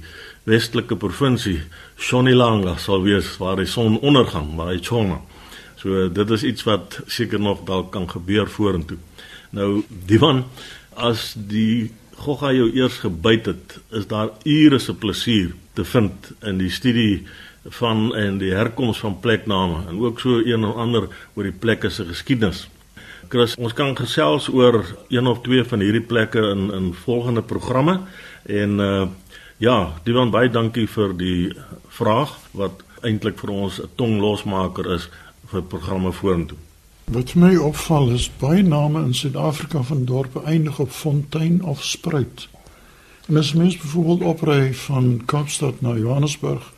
westelike 0.49 0.97
provinsie 0.97 1.59
Shonilanga 1.99 2.77
sal 2.81 3.05
wees 3.05 3.29
waar 3.37 3.59
die 3.61 3.69
son 3.69 3.99
ondergang, 3.99 4.55
waar 4.57 4.73
hy 4.73 4.81
Chona. 4.81 5.19
So 5.79 6.09
dit 6.11 6.35
is 6.35 6.43
iets 6.43 6.65
wat 6.67 6.99
seker 7.07 7.39
nog 7.39 7.63
dalk 7.67 7.93
kan 7.93 8.09
gebeur 8.09 8.49
vorentoe. 8.49 8.97
Nou 9.55 9.83
Divan, 9.87 10.43
as 10.95 11.33
die 11.37 11.91
gogga 12.19 12.51
jou 12.55 12.67
eers 12.75 12.99
gebyt 13.05 13.47
het, 13.53 13.79
is 13.95 14.09
daar 14.11 14.33
ure 14.43 14.79
se 14.79 14.95
plesier 14.95 15.53
te 15.79 15.85
vind 15.87 16.31
in 16.43 16.59
die 16.59 16.71
studie 16.71 17.23
van 17.79 18.09
en 18.15 18.39
die 18.41 18.51
herkoms 18.55 18.99
van 19.03 19.19
plekname 19.23 19.85
en 19.87 19.99
ook 20.03 20.19
so 20.19 20.41
een 20.43 20.65
of 20.67 20.75
ander 20.75 21.07
oor 21.35 21.47
die 21.47 21.55
plekke 21.55 21.89
se 21.89 22.05
geskiedenis. 22.07 22.67
Chris, 23.29 23.55
ons 23.61 23.75
kan 23.77 23.93
gesels 23.97 24.49
oor 24.49 24.81
een 25.13 25.27
of 25.27 25.43
twee 25.45 25.63
van 25.63 25.83
hierdie 25.83 26.03
plekke 26.03 26.41
in 26.53 26.69
in 26.75 26.93
volgende 27.05 27.41
programme 27.41 27.99
en 28.45 28.79
uh 28.79 29.07
ja, 29.59 29.91
Divan 30.07 30.29
baie 30.31 30.47
dankie 30.47 30.85
vir 30.87 31.13
die 31.19 31.51
vraag 31.91 32.31
wat 32.55 32.79
eintlik 33.03 33.35
vir 33.41 33.51
ons 33.51 33.79
'n 33.83 33.89
tonglosmaker 33.99 34.87
is 34.95 35.09
vir 35.51 35.61
programme 35.61 36.11
vorentoe. 36.15 36.57
Wat 37.11 37.35
my 37.35 37.55
opval 37.57 38.13
is 38.15 38.29
baie 38.39 38.63
name 38.63 39.03
in 39.03 39.13
Suid-Afrika 39.13 39.81
van 39.83 40.05
dorpe 40.05 40.43
eindig 40.45 40.79
op 40.79 40.89
fontein 40.89 41.63
of 41.63 41.83
spruit. 41.83 42.47
En 43.29 43.37
as 43.37 43.53
mens 43.53 43.77
byvoorbeeld 43.77 44.21
opry 44.21 44.73
van 44.73 45.21
Kaapstad 45.25 45.81
na 45.81 45.93
Johannesburg, 45.93 46.73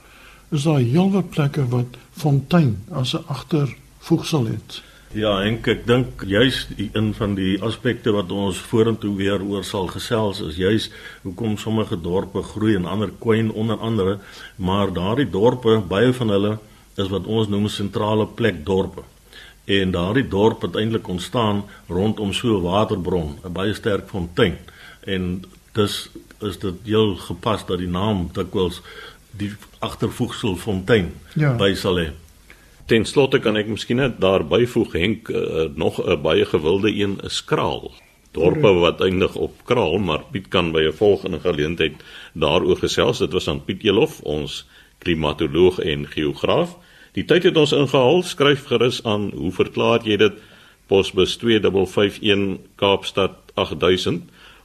is 0.49 0.63
daar 0.63 0.79
heelwat 0.79 1.29
plekke 1.29 1.67
wat 1.67 1.95
fontein 2.11 2.83
as 2.89 3.13
'n 3.13 3.23
agtervoegsel 3.25 4.45
het. 4.45 4.81
Ja, 5.11 5.41
en 5.41 5.59
ek 5.63 5.87
dink 5.87 6.23
juis 6.27 6.67
een 6.91 7.13
van 7.13 7.35
die 7.35 7.61
aspekte 7.61 8.11
wat 8.11 8.31
ons 8.31 8.57
vorentoe 8.57 9.15
weer 9.15 9.41
oor 9.43 9.63
sal 9.63 9.87
gesels 9.87 10.41
is 10.41 10.55
juis 10.55 10.91
hoekom 11.21 11.57
sommige 11.57 12.01
dorpe 12.01 12.41
groei 12.41 12.75
en 12.75 12.85
ander 12.85 13.11
kwyn 13.19 13.51
onder 13.51 13.77
andere, 13.77 14.19
maar 14.55 14.93
daardie 14.93 15.29
dorpe, 15.29 15.79
baie 15.87 16.13
van 16.13 16.29
hulle 16.29 16.59
is 16.95 17.07
wat 17.07 17.25
ons 17.25 17.47
noem 17.47 17.67
sentrale 17.67 18.27
plek 18.27 18.65
dorpe. 18.65 19.01
En 19.65 19.91
daardie 19.91 20.27
dorp 20.27 20.61
het 20.61 20.75
eintlik 20.75 21.07
ontstaan 21.07 21.63
rondom 21.87 22.33
so 22.33 22.57
'n 22.57 22.61
waterbron, 22.61 23.39
'n 23.45 23.51
baie 23.53 23.73
sterk 23.73 24.09
fontein. 24.09 24.57
En 24.99 25.43
dis 25.73 26.09
is 26.41 26.57
dit 26.59 26.75
heel 26.83 27.15
gepas 27.15 27.65
dat 27.65 27.79
die 27.79 27.91
naam 27.91 28.29
dikwels 28.33 28.81
die 29.37 29.51
agtervoegsel 29.79 30.57
fontein 30.59 31.13
ja. 31.39 31.53
by 31.55 31.73
sal 31.79 31.99
hê. 32.01 32.09
Ten 32.91 33.05
slotte 33.07 33.39
kan 33.39 33.55
ek 33.55 33.69
miskien 33.71 34.01
net 34.01 34.19
daar 34.19 34.43
byvoeg 34.43 34.95
Henk 34.99 35.29
uh, 35.29 35.69
nog 35.75 36.01
'n 36.03 36.21
baie 36.21 36.45
gewilde 36.45 36.91
een 36.91 37.19
is 37.23 37.43
kraal. 37.43 37.91
Dorpe 38.31 38.71
wat 38.79 39.01
eindig 39.01 39.35
op 39.35 39.63
kraal, 39.63 39.97
maar 39.99 40.23
Piet 40.31 40.47
kan 40.47 40.71
by 40.71 40.87
'n 40.87 40.93
volgende 40.93 41.39
geleentheid 41.39 41.95
daaroor 42.33 42.77
gesels. 42.77 43.17
Dit 43.17 43.31
was 43.31 43.47
aan 43.47 43.63
Piet 43.63 43.83
Elof, 43.83 44.21
ons 44.21 44.65
klimatoloog 44.97 45.79
en 45.79 46.07
geograaf. 46.07 46.77
Die 47.11 47.25
tyd 47.25 47.43
het 47.43 47.57
ons 47.57 47.71
ingehaal. 47.71 48.23
Skryf 48.23 48.65
gerus 48.65 49.03
aan, 49.03 49.31
hoe 49.35 49.51
verklaar 49.51 50.03
jy 50.03 50.17
dit? 50.17 50.33
Posbus 50.87 51.35
2551 51.35 52.59
Kaapstad 52.75 53.31
8000 53.53 54.23